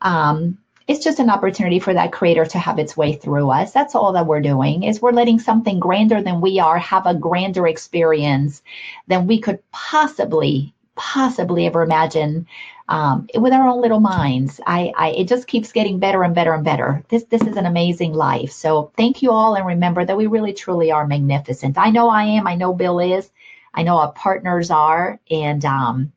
[0.00, 0.56] um,
[0.86, 3.72] it's just an opportunity for that creator to have its way through us.
[3.72, 7.14] That's all that we're doing is we're letting something grander than we are have a
[7.16, 8.62] grander experience
[9.08, 12.46] than we could possibly possibly ever imagine
[12.88, 14.60] um, with our own little minds.
[14.66, 17.04] I, I, it just keeps getting better and better and better.
[17.08, 18.52] This this is an amazing life.
[18.52, 21.78] So thank you all, and remember that we really truly are magnificent.
[21.78, 22.46] I know I am.
[22.46, 23.30] I know Bill is.
[23.72, 25.18] I know our partners are.
[25.30, 26.12] And um,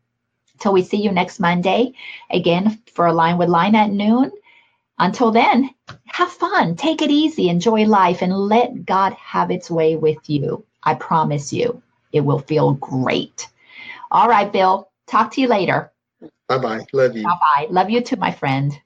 [0.59, 1.93] till we see you next Monday
[2.29, 4.31] again for a line with Line at noon.
[4.99, 5.69] Until then,
[6.07, 10.65] have fun, take it easy, enjoy life, and let God have its way with you.
[10.81, 13.47] I promise you, it will feel great.
[14.11, 15.91] All right, Bill, talk to you later.
[16.47, 16.85] Bye bye.
[16.93, 17.23] Love you.
[17.23, 17.67] Bye bye.
[17.69, 18.79] Love you too, my friend.